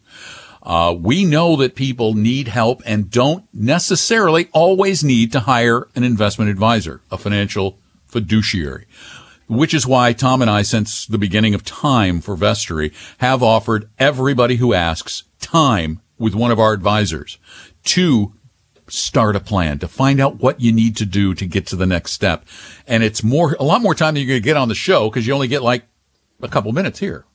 Uh, 0.65 0.97
we 0.99 1.25
know 1.25 1.57
that 1.57 1.75
people 1.75 2.15
need 2.15 2.49
help 2.49 2.83
and 2.87 3.11
don't 3.11 3.45
necessarily 3.53 4.49
always 4.53 5.05
need 5.05 5.31
to 5.33 5.41
hire 5.41 5.89
an 5.95 6.05
investment 6.05 6.51
advisor, 6.51 7.03
a 7.11 7.19
financial 7.19 7.79
fiduciary. 8.07 8.87
Which 9.47 9.75
is 9.75 9.87
why 9.87 10.15
Tom 10.15 10.41
and 10.41 10.51
I, 10.51 10.63
since 10.63 11.05
the 11.05 11.19
beginning 11.19 11.55
of 11.55 11.65
time 11.65 12.23
for 12.23 12.35
Vestory, 12.35 12.95
have 13.19 13.43
offered 13.43 13.91
everybody 13.99 14.57
who 14.57 14.73
asks 14.73 15.25
time 15.39 16.01
with 16.19 16.35
one 16.35 16.51
of 16.51 16.59
our 16.59 16.73
advisors 16.73 17.37
to 17.85 18.33
start 18.89 19.37
a 19.37 19.41
plan 19.41 19.79
to 19.79 19.89
find 19.89 20.21
out 20.21 20.41
what 20.41 20.61
you 20.61 20.73
need 20.73 20.97
to 20.97 21.05
do 21.05 21.35
to 21.35 21.47
get 21.47 21.67
to 21.67 21.77
the 21.77 21.87
next 21.87 22.13
step. 22.13 22.47
And 22.87 23.03
it's 23.03 23.23
more, 23.23 23.55
a 23.61 23.65
lot 23.65 23.83
more 23.83 23.95
time 23.95 24.15
than 24.15 24.23
you're 24.23 24.29
going 24.29 24.43
to 24.43 24.45
get 24.45 24.57
on 24.57 24.69
the 24.69 24.75
show 24.75 25.11
because 25.11 25.27
you 25.27 25.35
only 25.35 25.49
get 25.49 25.63
like 25.63 25.85
a 26.43 26.49
couple 26.49 26.73
minutes 26.73 26.99
here. 26.99 27.27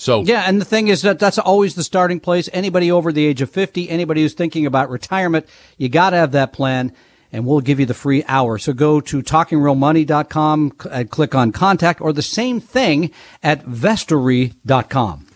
So 0.00 0.22
Yeah, 0.24 0.44
and 0.46 0.58
the 0.58 0.64
thing 0.64 0.88
is 0.88 1.02
that 1.02 1.18
that's 1.18 1.38
always 1.38 1.74
the 1.74 1.84
starting 1.84 2.20
place. 2.20 2.48
Anybody 2.54 2.90
over 2.90 3.12
the 3.12 3.26
age 3.26 3.42
of 3.42 3.50
50, 3.50 3.90
anybody 3.90 4.22
who's 4.22 4.32
thinking 4.32 4.64
about 4.64 4.88
retirement, 4.88 5.46
you 5.76 5.90
got 5.90 6.10
to 6.10 6.16
have 6.16 6.32
that 6.32 6.54
plan, 6.54 6.94
and 7.30 7.44
we'll 7.44 7.60
give 7.60 7.78
you 7.78 7.84
the 7.84 7.92
free 7.92 8.24
hour. 8.26 8.56
So 8.56 8.72
go 8.72 9.02
to 9.02 9.22
talkingrealmoney.com 9.22 10.72
and 10.90 11.10
click 11.10 11.34
on 11.34 11.52
contact, 11.52 12.00
or 12.00 12.14
the 12.14 12.22
same 12.22 12.60
thing 12.60 13.10
at 13.42 13.66
vestory.com. 13.66 15.26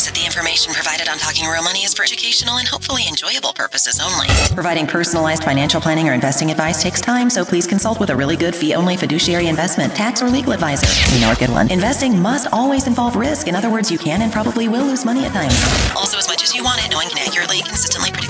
We 0.00 0.06
hope 0.06 0.16
you 0.16 0.20
realize 0.20 0.20
that 0.20 0.20
the 0.20 0.26
information 0.26 0.72
provided 0.72 1.08
on 1.08 1.18
Talking 1.18 1.46
Real 1.46 1.62
Money 1.62 1.80
is 1.80 1.92
for 1.92 2.02
educational 2.02 2.56
and 2.56 2.66
hopefully 2.66 3.02
enjoyable 3.08 3.52
purposes 3.52 4.00
only. 4.00 4.28
Providing 4.54 4.86
personalized 4.86 5.44
financial 5.44 5.80
planning 5.80 6.08
or 6.08 6.14
investing 6.14 6.50
advice 6.50 6.82
takes 6.82 7.00
time, 7.00 7.28
so 7.28 7.44
please 7.44 7.66
consult 7.66 8.00
with 8.00 8.10
a 8.10 8.16
really 8.16 8.36
good 8.36 8.54
fee 8.54 8.74
only 8.74 8.96
fiduciary 8.96 9.48
investment, 9.48 9.94
tax, 9.94 10.22
or 10.22 10.30
legal 10.30 10.52
advisor. 10.52 10.88
You 11.14 11.20
know 11.20 11.32
a 11.32 11.36
good 11.36 11.50
one. 11.50 11.70
Investing 11.70 12.18
must 12.18 12.48
always 12.52 12.86
involve 12.86 13.16
risk. 13.16 13.46
In 13.46 13.54
other 13.54 13.70
words, 13.70 13.90
you 13.90 13.98
can 13.98 14.22
and 14.22 14.32
probably 14.32 14.68
will 14.68 14.84
lose 14.84 15.04
money 15.04 15.24
at 15.24 15.32
times. 15.32 15.54
Also, 15.94 16.16
as 16.16 16.28
much 16.28 16.42
as 16.42 16.54
you 16.54 16.64
want 16.64 16.84
it, 16.84 16.90
no 16.90 16.96
one 16.96 17.08
can 17.08 17.18
accurately, 17.18 17.60
consistently 17.60 18.10
predict. 18.10 18.29